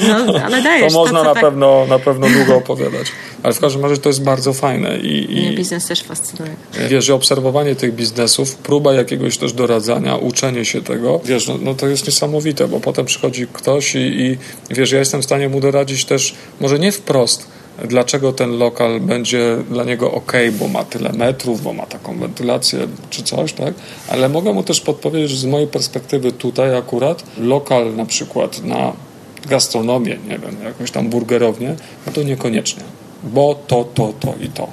[0.08, 0.94] no, ale To dajesz.
[0.94, 3.08] można co na tak- pewno, na pewno długo opowiadać.
[3.44, 4.98] Ale w każdym razie to jest bardzo fajne.
[4.98, 6.52] I, i, Mnie biznes też fascynuje.
[6.90, 11.74] Wiesz, że obserwowanie tych biznesów, próba jakiegoś też doradzania, uczenie się tego, wiesz, no, no
[11.74, 14.38] to jest niesamowite, bo potem przychodzi ktoś i, i
[14.70, 17.48] wiesz, ja jestem w stanie mu doradzić też, może nie wprost,
[17.88, 22.88] dlaczego ten lokal będzie dla niego ok, bo ma tyle metrów, bo ma taką wentylację
[23.10, 23.74] czy coś, tak?
[24.10, 28.94] Ale mogę mu też podpowiedzieć, że z mojej perspektywy tutaj akurat lokal na przykład na
[29.50, 32.84] gastronomię, nie wiem, jakąś tam burgerownię, no to niekoniecznie,
[33.24, 34.68] bo to, to, to i to.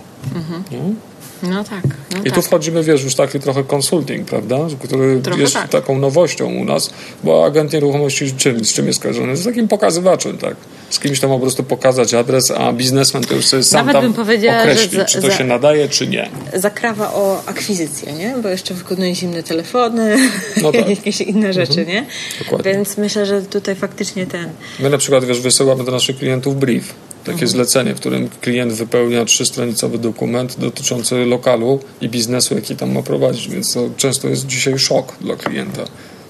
[0.70, 1.09] Nie?
[1.43, 1.82] No tak.
[2.12, 2.34] No I tak.
[2.34, 4.57] tu wchodzimy, wiesz, już taki trochę konsulting, prawda?
[4.84, 5.68] Który Trochę jest tak.
[5.68, 6.91] taką nowością u nas,
[7.24, 9.36] bo agent nieruchomości z czym, z czym jest kojarzony?
[9.36, 10.55] Z takim pokazywaczem, tak?
[10.91, 14.14] Z kimś tam po prostu pokazać adres, a biznesmen to już sobie sam Nawet tam
[14.61, 16.30] określi, za- czy to za- się nadaje, czy nie.
[16.55, 18.34] Zakrawa o akwizycję, nie?
[18.43, 20.16] Bo jeszcze wykonuje zimne telefony,
[20.62, 20.88] No tak.
[20.88, 22.07] jakieś inne rzeczy, nie?
[22.45, 22.72] Dokładnie.
[22.72, 24.49] Więc myślę, że tutaj faktycznie ten...
[24.80, 27.48] My na przykład, wiesz, wysyłamy do naszych klientów brief, takie Mhm.
[27.48, 33.48] zlecenie, w którym klient wypełnia trzystronicowy dokument dotyczący lokalu i biznesu, jaki tam ma prowadzić,
[33.48, 35.82] więc to często jest dzisiaj szok dla klienta.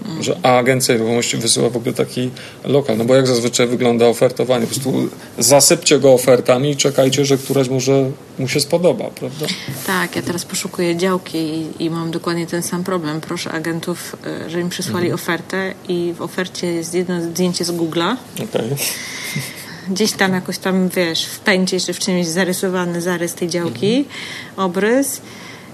[0.04, 0.22] Mhm.
[0.22, 2.30] Że a agencja nieruchomości wysyła w ogóle taki
[2.64, 2.96] lokal.
[2.98, 4.66] No bo jak zazwyczaj wygląda ofertowanie?
[4.66, 9.46] Po prostu zasypcie go ofertami i czekajcie, że któraś może mu się spodoba, prawda?
[9.86, 13.20] Tak, ja teraz poszukuję działki i, i mam dokładnie ten sam problem.
[13.20, 14.16] Proszę agentów,
[14.46, 15.14] y, żeby mi przysłali Mhm.
[15.14, 18.16] ofertę i w ofercie jest jedno zdjęcie z Google'a.
[18.34, 18.70] Okej.
[19.90, 24.06] Gdzieś tam jakoś tam, wiesz, w pędzie czy w czymś zarysowany zarys tej działki, Mhm.
[24.56, 25.20] obrys.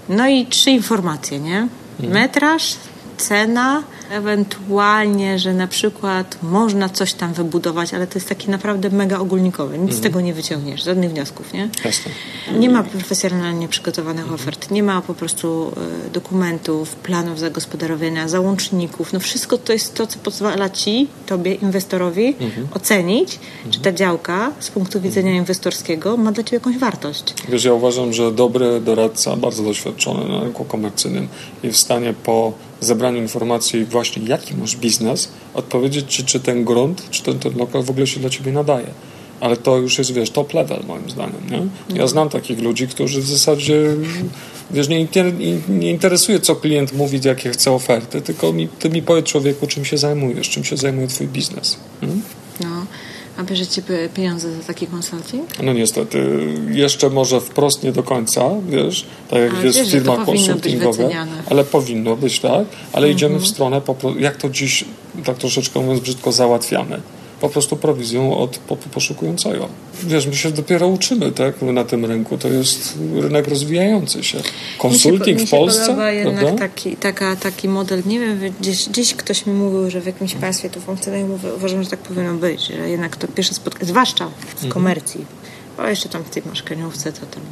[0.09, 1.67] No i trzy informacje, nie?
[1.99, 2.13] Mhm.
[2.13, 2.75] Metraż,
[3.17, 9.19] cena, ewentualnie, że na przykład można coś tam wybudować, ale to jest takie naprawdę mega
[9.19, 9.77] ogólnikowe.
[9.77, 11.69] Nic z tego nie wyciągniesz, żadnych wniosków, nie?
[11.85, 12.11] Jasne.
[12.59, 15.71] Nie ma profesjonalnie przygotowanych ofert, nie ma po prostu
[16.07, 19.13] e, dokumentów, planów zagospodarowania, załączników.
[19.13, 22.35] No wszystko to jest to, co pozwala ci, tobie, inwestorowi,
[22.73, 23.39] ocenić,
[23.71, 27.33] czy ta działka z punktu widzenia inwestorskiego ma dla ciebie jakąś wartość.
[27.49, 31.27] Wiesz, ja uważam, że dobry doradca, bardzo doświadczony na rynku komercyjnym,
[31.63, 37.09] jest w stanie po zebraniu informacji właśnie jaki masz biznes, odpowiedzieć ci, czy ten grunt,
[37.09, 38.87] czy ten, ten lokal w ogóle się dla ciebie nadaje.
[39.39, 41.97] Ale to już jest, wiesz, top level moim zdaniem, nie?
[41.97, 43.95] Ja znam takich ludzi, którzy w zasadzie,
[44.71, 49.01] wiesz, nie, nie- nie interesuje, co klient mówi, jakie chce oferty, tylko mi, ty mi
[49.01, 51.77] powiedz człowieku, czym się zajmujesz, czym się zajmuje twój biznes.
[52.01, 52.21] Hmm?
[53.49, 55.63] Bierzecie pie- pieniądze za taki konsulting?
[55.63, 56.39] No niestety,
[56.71, 59.87] jeszcze może wprost nie do końca, wiesz, tak jak Ale jest wiesz,
[60.97, 61.31] wyceniane.
[61.31, 61.45] Mhm.
[61.49, 64.85] ale powinno być, tak, ale idziemy w stronę, po, pro- jak to dziś,
[65.25, 67.01] tak troszeczkę mówiąc brzydko, załatwiamy.
[67.41, 68.57] Po prostu prowizją od
[68.93, 69.69] poszukującego.
[70.03, 72.37] Wiesz, my się dopiero uczymy tak, na tym rynku.
[72.37, 74.37] To jest rynek rozwijający się.
[74.77, 75.81] Konsulting mi się, w Polsce.
[75.81, 80.01] Mi podoba jednak taki, taka, taki model, nie wiem, gdzieś, gdzieś ktoś mi mówił, że
[80.01, 81.25] w jakimś państwie to funkcjonuje,
[81.55, 84.71] uważam, że tak powinno być, że jednak to pierwsze spotkanie, zwłaszcza w mhm.
[84.71, 85.25] komercji,
[85.77, 87.43] bo jeszcze tam w tej mieszkaniówce to tam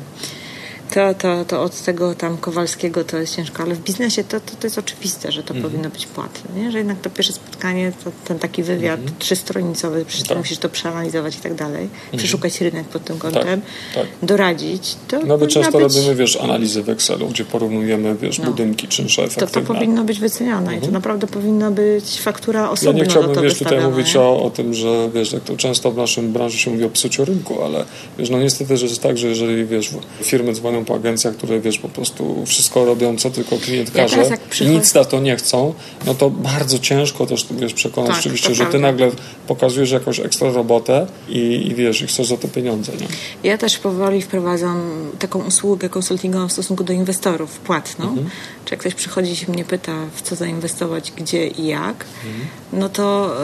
[0.95, 4.51] to, to, to od tego tam Kowalskiego to jest ciężko, ale w biznesie to, to,
[4.59, 5.71] to jest oczywiste, że to mhm.
[5.71, 6.71] powinno być płatne, nie?
[6.71, 9.19] że jednak to pierwsze spotkanie, to ten taki wywiad mhm.
[9.19, 10.37] trzystronicowy, przecież tak.
[10.37, 12.17] musisz to przeanalizować i tak dalej, mhm.
[12.17, 14.05] przeszukać rynek pod tym kątem, tak, tak.
[14.23, 14.95] doradzić.
[15.07, 15.95] To no często być...
[15.95, 18.45] robimy, wiesz, analizy w Excelu, gdzie porównujemy, wiesz, no.
[18.45, 19.61] budynki czynsze efektywne.
[19.61, 20.93] To to powinno być wyceniane i to mhm.
[20.93, 25.09] naprawdę powinna być faktura osobna Ja nie chciałbym, wiesz, tutaj mówić o, o tym, że
[25.13, 27.85] wiesz, jak to często w naszym branży się mówi o psuciu rynku, ale
[28.17, 29.89] wiesz, no niestety, że jest tak, że jeżeli, wiesz,
[30.21, 34.67] firmy dzwonią po agencjach, które wiesz, po prostu wszystko robią, co tylko klient każe ja
[34.67, 35.73] i nic na to nie chcą,
[36.05, 39.11] no to bardzo ciężko też wiesz, przekonać tak, oczywiście, że ty nagle
[39.47, 42.91] pokazujesz jakąś ekstra robotę i, i wiesz, i chcesz za to pieniądze.
[42.91, 43.07] Nie?
[43.49, 48.09] Ja też powoli wprowadzam taką usługę konsultingową w stosunku do inwestorów płatną.
[48.09, 48.29] Mhm.
[48.65, 52.47] Czy jak ktoś przychodzi i mnie pyta, w co zainwestować, gdzie i jak, mhm.
[52.73, 53.35] no to,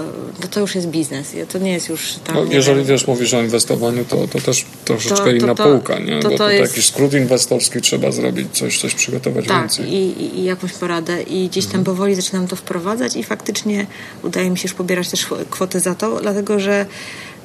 [0.41, 1.35] no to już jest biznes.
[1.51, 2.35] To nie jest już tam...
[2.35, 6.19] No, jeżeli wiesz, mówisz o inwestowaniu, to, to też troszeczkę to, to, inna półka, nie?
[6.19, 6.71] To, Bo to, jest...
[6.71, 9.93] taki skrót inwestorski trzeba zrobić, coś, coś przygotować tak, więcej.
[9.93, 11.21] I, i jakąś poradę.
[11.21, 11.85] I gdzieś tam mhm.
[11.85, 13.87] powoli zaczynam to wprowadzać i faktycznie
[14.23, 16.85] udaje mi się już pobierać też kwotę za to, dlatego że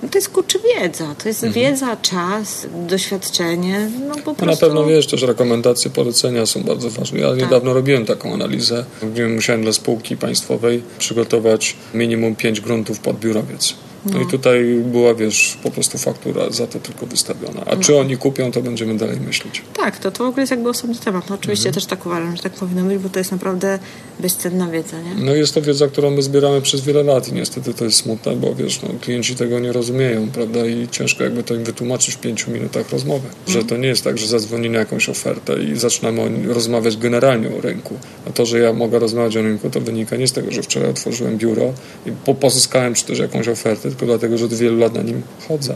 [0.02, 1.14] no to jest kurczę wiedza.
[1.22, 1.66] To jest mhm.
[1.66, 3.90] wiedza, czas, doświadczenie.
[4.08, 4.46] No, po prostu...
[4.46, 7.18] no na pewno wiesz, też rekomendacje, polecenia są bardzo ważne.
[7.18, 7.38] Ja tak.
[7.38, 13.74] niedawno robiłem taką analizę, gdzie musiałem dla spółki państwowej przygotować minimum pięć gruntów pod biurowiec.
[14.12, 14.20] No.
[14.20, 17.60] i tutaj była, wiesz, po prostu faktura za to tylko wystawiona.
[17.66, 17.80] A no.
[17.80, 19.62] czy oni kupią, to będziemy dalej myśleć.
[19.74, 21.30] Tak, to, to w ogóle jest jakby osobny temat.
[21.30, 21.74] No, oczywiście mhm.
[21.74, 23.78] też tak uważam, że tak powinno być, bo to jest naprawdę
[24.20, 25.24] bezcenna wiedza, nie?
[25.24, 28.36] No jest to wiedza, którą my zbieramy przez wiele lat i niestety to jest smutne,
[28.36, 30.66] bo wiesz, no, klienci tego nie rozumieją, prawda?
[30.66, 33.28] I ciężko jakby to im wytłumaczyć w pięciu minutach rozmowy.
[33.46, 33.66] Że mhm.
[33.66, 37.94] to nie jest tak, że zadzwoni na jakąś ofertę i zaczynamy rozmawiać generalnie o rynku.
[38.26, 40.90] A to, że ja mogę rozmawiać o rynku, to wynika nie z tego, że wczoraj
[40.90, 41.72] otworzyłem biuro
[42.06, 45.74] i pozyskałem czy też jakąś ofertę, tylko dlatego, że od wielu lat na nim chodzę.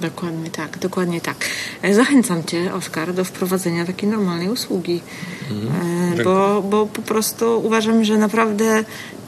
[0.00, 1.36] Dokładnie tak, dokładnie tak.
[1.82, 5.00] E, zachęcam Cię, Oskar, do wprowadzenia takiej normalnej usługi,
[5.50, 6.24] mhm.
[6.24, 8.84] bo, bo po prostu uważam, że naprawdę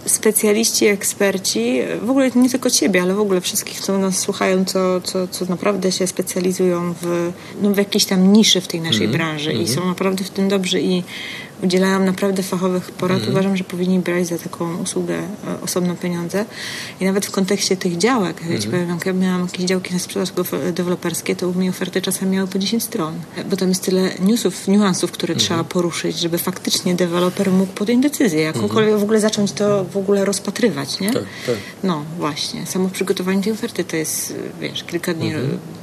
[0.07, 5.01] specjaliści, eksperci, w ogóle nie tylko Ciebie, ale w ogóle wszystkich, co nas słuchają, co,
[5.01, 7.33] co, co naprawdę się specjalizują w,
[7.63, 9.19] no, w jakiejś tam niszy w tej naszej mm -hmm.
[9.19, 9.77] branży i mhm.
[9.77, 11.03] są naprawdę w tym dobrzy i
[11.63, 13.35] udzielają naprawdę fachowych porad, mhm.
[13.35, 16.45] uważam, że powinni brać za taką usługę e, osobno pieniądze.
[17.01, 18.61] I nawet w kontekście tych działek, mhm.
[18.61, 20.29] ja powiem, jak ja miałam jakieś działki na sprzedaż
[20.73, 23.15] deweloperskie, to u mnie oferty czasem miały po 10 stron,
[23.51, 25.47] bo tam jest tyle newsów, niuansów, które mhm.
[25.47, 29.01] trzeba poruszyć, żeby faktycznie deweloper mógł podjąć decyzję, jakąkolwiek mhm.
[29.01, 31.11] w ogóle zacząć to w ogóle rozpatrywać, nie?
[31.13, 31.57] Tak, tak.
[31.83, 35.33] No właśnie, samo przygotowanie tej oferty to jest, wiesz, kilka dni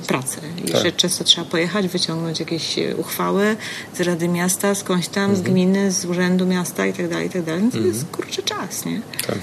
[0.07, 0.37] pracy.
[0.65, 0.95] I tak.
[0.95, 3.55] często trzeba pojechać, wyciągnąć jakieś uchwały
[3.93, 7.29] z Rady Miasta, skądś tam, z gminy, gminy, z urzędu miasta i tak dalej, i
[7.29, 7.63] tak dalej.
[7.63, 7.89] No to mm.
[7.89, 9.01] jest kurczę czas, nie?
[9.27, 9.37] Tak.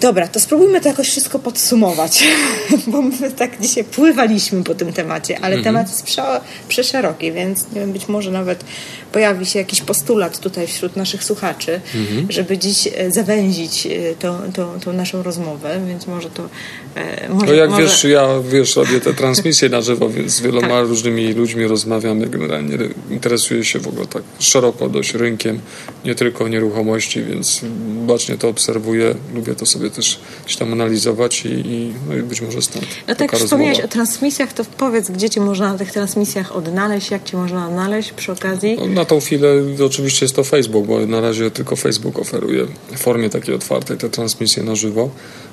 [0.00, 2.24] Dobra, to spróbujmy to jakoś wszystko podsumować,
[2.86, 5.64] bo my tak dzisiaj pływaliśmy po tym temacie, ale mm -hmm.
[5.64, 8.64] temat jest prze, przeszeroki, więc nie wiem, być może nawet
[9.12, 12.32] pojawi się jakiś postulat tutaj wśród naszych słuchaczy, mm -hmm.
[12.32, 16.48] żeby dziś e, zawęzić e, tą, tą, tą, naszą rozmowę, więc może to...
[16.94, 17.82] E, może, no jak może...
[17.82, 20.86] wiesz, ja wiesz, robię te transmisje na żywo, więc z wieloma tak.
[20.86, 22.78] różnymi ludźmi rozmawiamy, generalnie
[23.10, 25.60] interesuję się w ogóle tak szeroko dość rynkiem,
[26.04, 27.60] nie tylko nieruchomości, więc
[28.06, 32.40] bacznie to obserwuję, lubię to sobie też gdzieś tam analizować i, i, no i być
[32.40, 32.86] może stąd.
[33.08, 37.24] No tak, wspomniałeś o transmisjach, to powiedz, gdzie cię można na tych transmisjach odnaleźć, jak
[37.24, 38.76] cię można odnaleźć przy okazji?
[38.80, 39.48] No, na tą chwilę
[39.86, 44.10] oczywiście jest to Facebook, bo na razie tylko Facebook oferuje w formie takiej otwartej te
[44.10, 45.10] transmisje na żywo,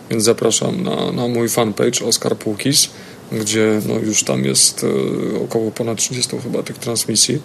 [0.09, 2.89] więc zapraszam na, na mój fanpage Oskar Płukis,
[3.31, 7.41] gdzie no, już tam jest e, około ponad 30 chyba tych transmisji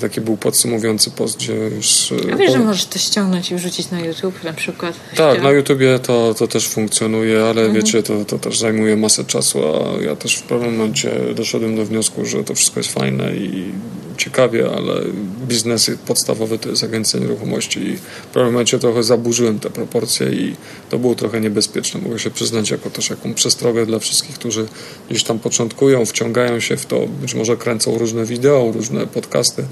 [0.00, 2.12] taki był podsumowujący post, gdzie już...
[2.32, 2.52] A wiesz, po...
[2.52, 4.94] że możesz to ściągnąć i wrzucić na YouTube na przykład?
[5.16, 7.74] Tak, na YouTubie to, to też funkcjonuje, ale mhm.
[7.74, 11.84] wiecie, to, to też zajmuje masę czasu, a ja też w pewnym momencie doszedłem do
[11.84, 13.72] wniosku, że to wszystko jest fajne i
[14.20, 15.00] ciekawie, ale
[15.48, 20.56] biznes podstawowy to jest agencja nieruchomości i w pewnym momencie trochę zaburzyłem te proporcje i
[20.90, 22.00] to było trochę niebezpieczne.
[22.00, 24.66] Mogę się przyznać jako też jaką przestrogę dla wszystkich, którzy
[25.10, 29.64] gdzieś tam początkują, wciągają się w to, być może kręcą różne wideo, różne podcasty,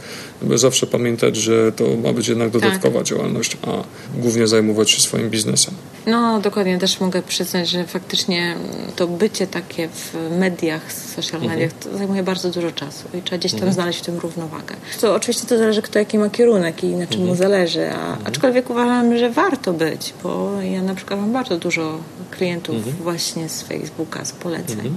[0.42, 3.09] żeby zawsze pamiętać, że to ma być jednak dodatkowa tak.
[3.09, 3.84] działalność, a
[4.20, 5.74] głównie zajmować się swoim biznesem.
[6.09, 8.57] No dokładnie, też mogę przyznać, że faktycznie
[8.97, 11.53] to bycie takie w mediach, social mhm.
[11.53, 13.73] mediach, to zajmuje bardzo dużo czasu i trzeba gdzieś tam mhm.
[13.73, 14.75] znaleźć w tym równowagę.
[15.01, 17.39] To oczywiście to zależy, kto jaki ma kierunek i na czym mu mhm.
[17.39, 21.99] zależy, a, aczkolwiek uważam, że warto być, bo ja na przykład mam bardzo dużo
[22.31, 24.97] klientów właśnie z Facebooka, z poleceń.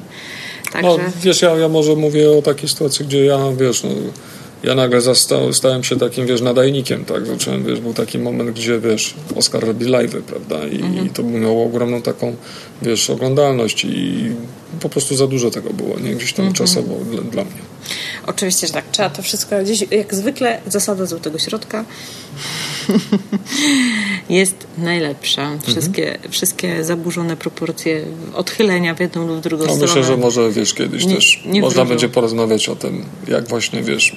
[0.71, 0.89] Także...
[0.89, 3.89] No wiesz, ja, ja może mówię o takiej sytuacji, gdzie ja, wiesz, no,
[4.63, 8.79] ja nagle zastał, stałem się takim, wiesz, nadajnikiem, tak, zacząłem, wiesz, był taki moment, gdzie,
[8.79, 11.05] wiesz, Oskar robi live, prawda, I, mhm.
[11.05, 12.35] i to miało ogromną taką,
[12.81, 14.31] wiesz, oglądalność i
[14.79, 16.67] po prostu za dużo tego było, nie, gdzieś tam mhm.
[16.67, 17.61] czasowo dla, dla, mnie.
[18.27, 21.85] Oczywiście, że tak, trzeba to wszystko gdzieś, jak zwykle, zasada złotego środka
[24.29, 25.41] jest najlepsza.
[25.41, 25.61] Mhm.
[25.61, 26.31] Wszystkie, mhm.
[26.31, 29.87] wszystkie zaburzone proporcje, odchylenia w jedną lub w drugą no, stronę.
[29.87, 33.83] Myślę, że może, wiesz, kiedyś nie, też nie można będzie porozmawiać o tym, jak właśnie,
[33.83, 34.15] wiesz,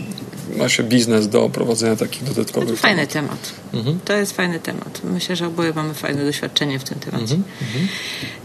[0.56, 2.70] ma się biznes do prowadzenia takich dodatkowych.
[2.70, 3.52] To fajny temat.
[3.74, 3.98] Mhm.
[4.04, 5.00] To jest fajny temat.
[5.04, 7.34] Myślę, że oboje mamy fajne doświadczenie w tym temacie.
[7.34, 7.44] Mhm.
[7.62, 7.88] mhm.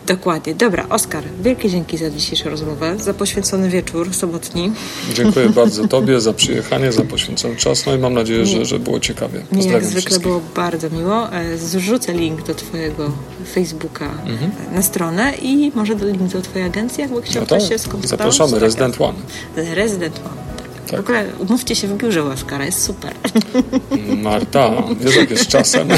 [0.07, 0.55] Dokładnie.
[0.55, 4.71] Dobra, Oskar, wielkie dzięki za dzisiejszą rozmowę, za poświęcony wieczór sobotni.
[5.13, 8.99] Dziękuję bardzo Tobie za przyjechanie, za poświęcony czas, no i mam nadzieję, że, że było
[8.99, 9.39] ciekawie.
[9.39, 11.33] Pozdrawiam Jak zwykle było bardzo miło.
[11.33, 13.11] E, zrzucę link do Twojego
[13.53, 14.51] Facebooka mhm.
[14.73, 17.61] na stronę i może link do Twojej agencji, jakby chciał no tak.
[17.61, 18.09] się skontaktować.
[18.09, 19.19] Zapraszamy, Resident One.
[19.55, 20.58] Resident One.
[20.91, 20.99] Tak.
[20.99, 23.13] W ogóle umówcie się w biurze u Oskara, jest super.
[24.17, 25.87] Marta, wiesz jak jest czasem.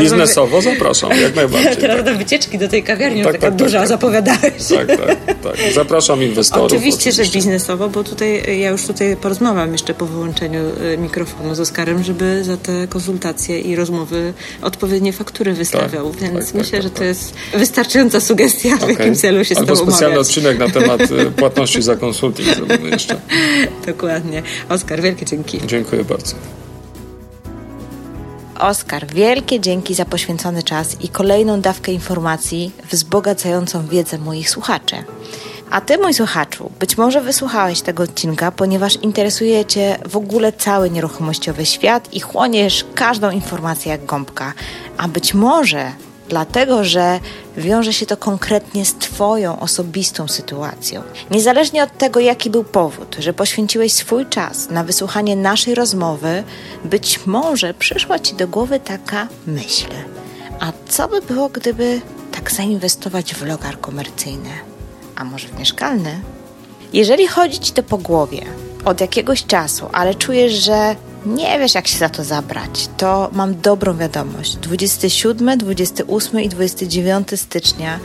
[0.00, 0.74] Biznesowo mamy...
[0.74, 1.76] zapraszam, jak najbardziej.
[1.76, 2.06] Teraz tak.
[2.06, 4.66] do wycieczki do tej kawiarni, tak, taka tak, duża, tak, zapowiadałeś.
[4.68, 5.72] Tak, tak, tak.
[5.74, 6.66] Zapraszam inwestorów.
[6.66, 10.60] Oczywiście, oczywiście, że biznesowo, bo tutaj ja już tutaj porozmawiam jeszcze po wyłączeniu
[10.94, 14.32] y, mikrofonu z Oskarem, żeby za te konsultacje i rozmowy
[14.62, 16.10] odpowiednie faktury wystawiał.
[16.10, 18.92] Tak, Więc tak, myślę, że to jest wystarczająca sugestia, w okay.
[18.92, 22.90] jakim celu się Albo z Albo specjalny odcinek na temat y, płatności za konsulting zrobimy
[22.90, 23.20] jeszcze.
[23.86, 24.42] Dokładnie.
[24.68, 25.60] Oskar, wielkie dzięki.
[25.66, 26.34] Dziękuję bardzo.
[28.58, 34.96] Oskar, wielkie dzięki za poświęcony czas i kolejną dawkę informacji wzbogacającą wiedzę moich słuchaczy.
[35.70, 40.90] A ty, mój słuchaczu, być może wysłuchałeś tego odcinka, ponieważ interesuje cię w ogóle cały
[40.90, 44.52] nieruchomościowy świat i chłoniesz każdą informację jak gąbka.
[44.96, 45.92] A być może
[46.28, 47.20] dlatego że
[47.56, 51.02] wiąże się to konkretnie z Twoją osobistą sytuacją.
[51.30, 56.44] Niezależnie od tego, jaki był powód, że poświęciłeś swój czas na wysłuchanie naszej rozmowy,
[56.84, 59.86] być może przyszła Ci do głowy taka myśl.
[60.60, 62.00] A co by było, gdyby
[62.32, 64.67] tak zainwestować w logar komercyjny?
[65.18, 66.20] A może w mieszkalny?
[66.92, 68.42] Jeżeli chodzi Ci to po głowie
[68.84, 70.96] od jakiegoś czasu, ale czujesz, że
[71.26, 74.56] nie wiesz, jak się za to zabrać, to mam dobrą wiadomość.
[74.56, 77.98] 27, 28 i 29 stycznia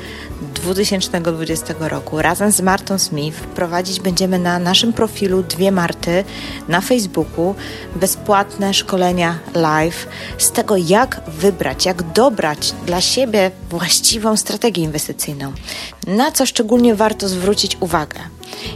[0.54, 6.24] 2020 roku razem z Martą Smith prowadzić będziemy na naszym profilu dwie Marty
[6.68, 7.56] na Facebooku
[7.96, 15.54] bezpłatne szkolenia live z tego, jak wybrać, jak dobrać dla siebie właściwą strategię inwestycyjną.
[16.08, 18.20] Na co szczególnie warto zwrócić uwagę.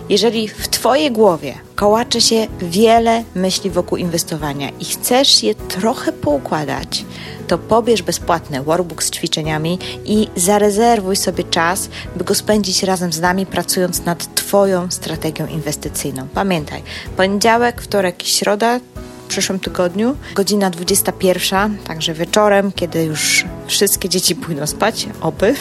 [0.10, 7.06] Jeżeli w Twojej głowie kołacze się wiele myśli wokół inwestowania i chcesz je trochę poukładać,
[7.48, 13.20] to pobierz bezpłatny workbook z ćwiczeniami i zarezerwuj sobie czas, by go spędzić razem z
[13.20, 16.28] nami, pracując nad Twoją strategią inwestycyjną.
[16.34, 16.84] Pamiętaj,
[17.18, 18.80] poniedziałek, wtorek i środa
[19.28, 25.56] w przyszłym tygodniu, godzina 21, także wieczorem, kiedy już wszystkie dzieci pójdą spać, oby,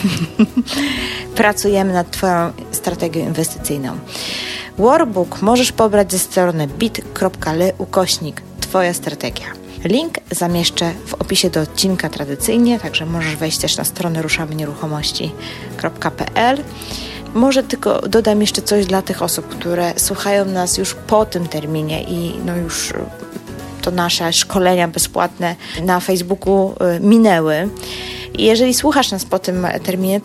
[1.37, 3.99] pracujemy nad Twoją strategią inwestycyjną.
[4.79, 9.47] Workbook możesz pobrać ze strony bit.ly ukośnik Twoja strategia.
[9.85, 16.59] Link zamieszczę w opisie do odcinka tradycyjnie, także możesz wejść też na stronę ruszamynieruchomości.pl.
[17.35, 22.03] Może tylko dodam jeszcze coś dla tych osób, które słuchają nas już po tym terminie
[22.03, 22.93] i no już
[23.87, 27.68] to nasze szkolenia bezpłatne na Facebooku y, minęły.
[28.39, 30.20] Jeżeli słuchasz nas po tym terminie,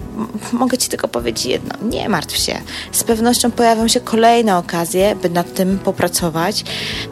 [0.53, 2.61] mogę Ci tylko powiedzieć jedno: nie martw się.
[2.91, 6.63] Z pewnością pojawią się kolejne okazje, by nad tym popracować.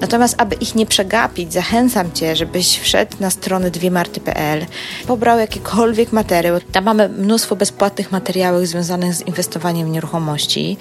[0.01, 4.65] Natomiast, aby ich nie przegapić, zachęcam Cię, żebyś wszedł na stronę dwiemarty.pl,
[5.07, 6.59] pobrał jakikolwiek materiał.
[6.71, 10.77] Tam mamy mnóstwo bezpłatnych materiałów związanych z inwestowaniem w nieruchomości.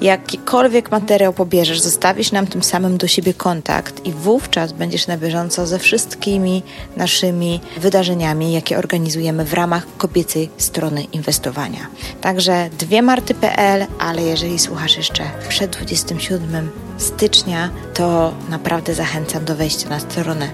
[0.00, 5.66] Jakikolwiek materiał pobierzesz, zostawisz nam tym samym do siebie kontakt i wówczas będziesz na bieżąco
[5.66, 6.62] ze wszystkimi
[6.96, 11.86] naszymi wydarzeniami, jakie organizujemy w ramach kobiecej strony inwestowania.
[12.20, 19.88] Także dwie marty.pl, ale jeżeli słuchasz jeszcze przed 27 stycznia, to naprawdę zachęcam do wejścia
[19.88, 20.48] na stronę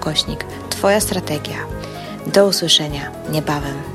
[0.00, 1.56] kośnik Twoja strategia.
[2.26, 3.93] Do usłyszenia niebawem.